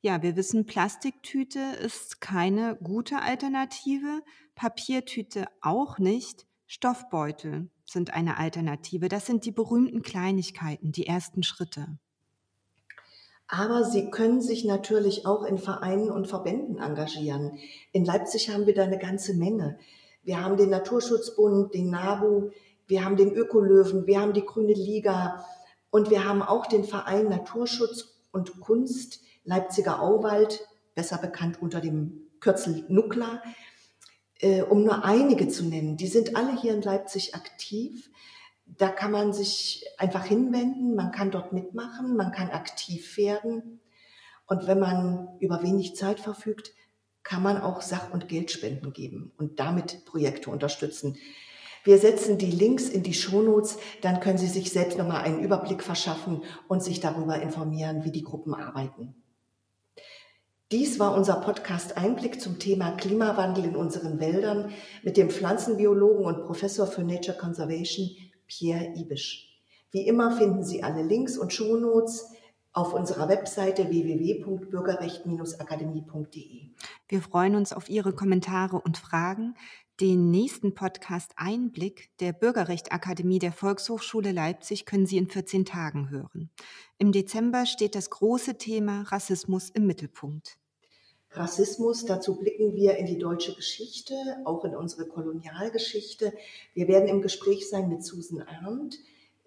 ja, 0.00 0.22
wir 0.22 0.36
wissen, 0.36 0.66
Plastiktüte 0.66 1.58
ist 1.84 2.20
keine 2.20 2.76
gute 2.76 3.20
Alternative, 3.20 4.22
Papiertüte 4.54 5.46
auch 5.60 5.98
nicht, 5.98 6.46
Stoffbeutel 6.66 7.68
sind 7.84 8.14
eine 8.14 8.38
Alternative. 8.38 9.08
Das 9.08 9.26
sind 9.26 9.44
die 9.44 9.52
berühmten 9.52 10.02
Kleinigkeiten, 10.02 10.92
die 10.92 11.06
ersten 11.06 11.42
Schritte. 11.42 11.98
Aber 13.46 13.84
sie 13.84 14.10
können 14.10 14.40
sich 14.40 14.64
natürlich 14.64 15.26
auch 15.26 15.44
in 15.44 15.58
Vereinen 15.58 16.10
und 16.10 16.26
Verbänden 16.26 16.78
engagieren. 16.78 17.58
In 17.92 18.04
Leipzig 18.04 18.50
haben 18.50 18.66
wir 18.66 18.74
da 18.74 18.84
eine 18.84 18.98
ganze 18.98 19.34
Menge. 19.34 19.78
Wir 20.22 20.42
haben 20.42 20.56
den 20.56 20.70
Naturschutzbund, 20.70 21.74
den 21.74 21.90
NABU, 21.90 22.50
wir 22.86 23.04
haben 23.04 23.16
den 23.16 23.34
Ökolöwen, 23.34 24.06
wir 24.06 24.20
haben 24.20 24.32
die 24.32 24.44
Grüne 24.44 24.72
Liga 24.72 25.44
und 25.90 26.10
wir 26.10 26.24
haben 26.24 26.42
auch 26.42 26.66
den 26.66 26.84
Verein 26.84 27.28
Naturschutz 27.28 28.14
und 28.32 28.60
Kunst 28.60 29.20
Leipziger 29.44 30.00
Auwald, 30.00 30.66
besser 30.94 31.18
bekannt 31.18 31.60
unter 31.60 31.80
dem 31.82 32.30
Kürzel 32.40 32.86
Nukla, 32.88 33.42
äh, 34.44 34.60
um 34.60 34.84
nur 34.84 35.04
einige 35.06 35.48
zu 35.48 35.64
nennen. 35.64 35.96
Die 35.96 36.06
sind 36.06 36.36
alle 36.36 36.54
hier 36.54 36.74
in 36.74 36.82
Leipzig 36.82 37.34
aktiv. 37.34 38.10
Da 38.66 38.88
kann 38.88 39.10
man 39.10 39.32
sich 39.32 39.86
einfach 39.96 40.24
hinwenden, 40.24 40.94
man 40.94 41.12
kann 41.12 41.30
dort 41.30 41.52
mitmachen, 41.52 42.14
man 42.16 42.30
kann 42.30 42.50
aktiv 42.50 43.16
werden. 43.16 43.80
Und 44.46 44.66
wenn 44.66 44.78
man 44.78 45.28
über 45.40 45.62
wenig 45.62 45.96
Zeit 45.96 46.20
verfügt, 46.20 46.72
kann 47.22 47.42
man 47.42 47.60
auch 47.60 47.80
Sach- 47.80 48.12
und 48.12 48.28
Geldspenden 48.28 48.92
geben 48.92 49.32
und 49.38 49.58
damit 49.60 50.04
Projekte 50.04 50.50
unterstützen. 50.50 51.16
Wir 51.82 51.96
setzen 51.98 52.36
die 52.36 52.50
Links 52.50 52.88
in 52.88 53.02
die 53.02 53.14
Shownotes, 53.14 53.78
dann 54.02 54.20
können 54.20 54.38
Sie 54.38 54.46
sich 54.46 54.70
selbst 54.70 54.98
nochmal 54.98 55.22
einen 55.22 55.40
Überblick 55.40 55.82
verschaffen 55.82 56.42
und 56.68 56.82
sich 56.82 57.00
darüber 57.00 57.40
informieren, 57.40 58.04
wie 58.04 58.12
die 58.12 58.24
Gruppen 58.24 58.54
arbeiten. 58.54 59.14
Dies 60.72 60.98
war 60.98 61.14
unser 61.14 61.34
Podcast 61.36 61.98
Einblick 61.98 62.40
zum 62.40 62.58
Thema 62.58 62.92
Klimawandel 62.92 63.66
in 63.66 63.76
unseren 63.76 64.18
Wäldern 64.18 64.72
mit 65.02 65.18
dem 65.18 65.28
Pflanzenbiologen 65.28 66.24
und 66.24 66.46
Professor 66.46 66.86
für 66.86 67.04
Nature 67.04 67.36
Conservation 67.36 68.08
Pierre 68.46 68.94
Ibisch. 68.96 69.60
Wie 69.90 70.06
immer 70.06 70.34
finden 70.36 70.64
Sie 70.64 70.82
alle 70.82 71.02
Links 71.02 71.36
und 71.36 71.52
Shownotes 71.52 72.30
auf 72.72 72.94
unserer 72.94 73.28
Webseite 73.28 73.90
www.bürgerrecht-akademie.de. 73.90 76.70
Wir 77.08 77.20
freuen 77.20 77.56
uns 77.56 77.74
auf 77.74 77.90
Ihre 77.90 78.14
Kommentare 78.14 78.80
und 78.80 78.96
Fragen. 78.96 79.56
Den 80.00 80.32
nächsten 80.32 80.74
Podcast 80.74 81.34
Einblick 81.36 82.10
der 82.18 82.32
Bürgerrechtsakademie 82.32 83.38
der 83.38 83.52
Volkshochschule 83.52 84.32
Leipzig 84.32 84.86
können 84.86 85.06
Sie 85.06 85.18
in 85.18 85.28
14 85.28 85.64
Tagen 85.64 86.10
hören. 86.10 86.50
Im 86.98 87.12
Dezember 87.12 87.64
steht 87.64 87.94
das 87.94 88.10
große 88.10 88.58
Thema 88.58 89.02
Rassismus 89.02 89.70
im 89.70 89.86
Mittelpunkt. 89.86 90.58
Rassismus, 91.30 92.04
dazu 92.06 92.40
blicken 92.40 92.74
wir 92.74 92.96
in 92.96 93.06
die 93.06 93.18
deutsche 93.18 93.54
Geschichte, 93.54 94.16
auch 94.44 94.64
in 94.64 94.74
unsere 94.74 95.06
Kolonialgeschichte. 95.06 96.32
Wir 96.74 96.88
werden 96.88 97.08
im 97.08 97.22
Gespräch 97.22 97.70
sein 97.70 97.88
mit 97.88 98.02
Susan 98.02 98.42
Arndt. 98.42 98.98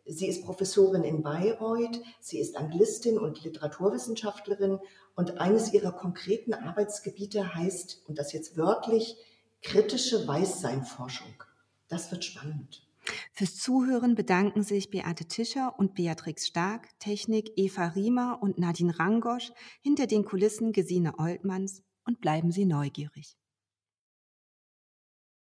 Sie 0.05 0.29
ist 0.29 0.45
Professorin 0.45 1.03
in 1.03 1.23
Bayreuth, 1.23 2.01
sie 2.21 2.39
ist 2.39 2.55
Anglistin 2.55 3.17
und 3.17 3.43
Literaturwissenschaftlerin 3.43 4.79
und 5.13 5.41
eines 5.41 5.73
ihrer 5.73 5.91
konkreten 5.91 6.53
Arbeitsgebiete 6.53 7.53
heißt, 7.53 8.03
und 8.07 8.17
das 8.17 8.31
jetzt 8.31 8.55
wörtlich, 8.55 9.17
kritische 9.61 10.27
Weißseinforschung. 10.27 11.43
Das 11.87 12.11
wird 12.11 12.23
spannend. 12.23 12.87
Fürs 13.31 13.55
Zuhören 13.55 14.15
bedanken 14.15 14.63
sich 14.63 14.89
Beate 14.89 15.25
Tischer 15.25 15.75
und 15.77 15.95
Beatrix 15.95 16.47
Stark, 16.47 16.89
Technik 16.99 17.51
Eva 17.55 17.87
Riemer 17.87 18.39
und 18.41 18.57
Nadine 18.57 18.97
Rangosch, 18.99 19.51
hinter 19.81 20.07
den 20.07 20.25
Kulissen 20.25 20.73
Gesine 20.73 21.17
Oltmanns 21.17 21.83
und 22.05 22.19
bleiben 22.19 22.51
Sie 22.51 22.65
neugierig. 22.65 23.37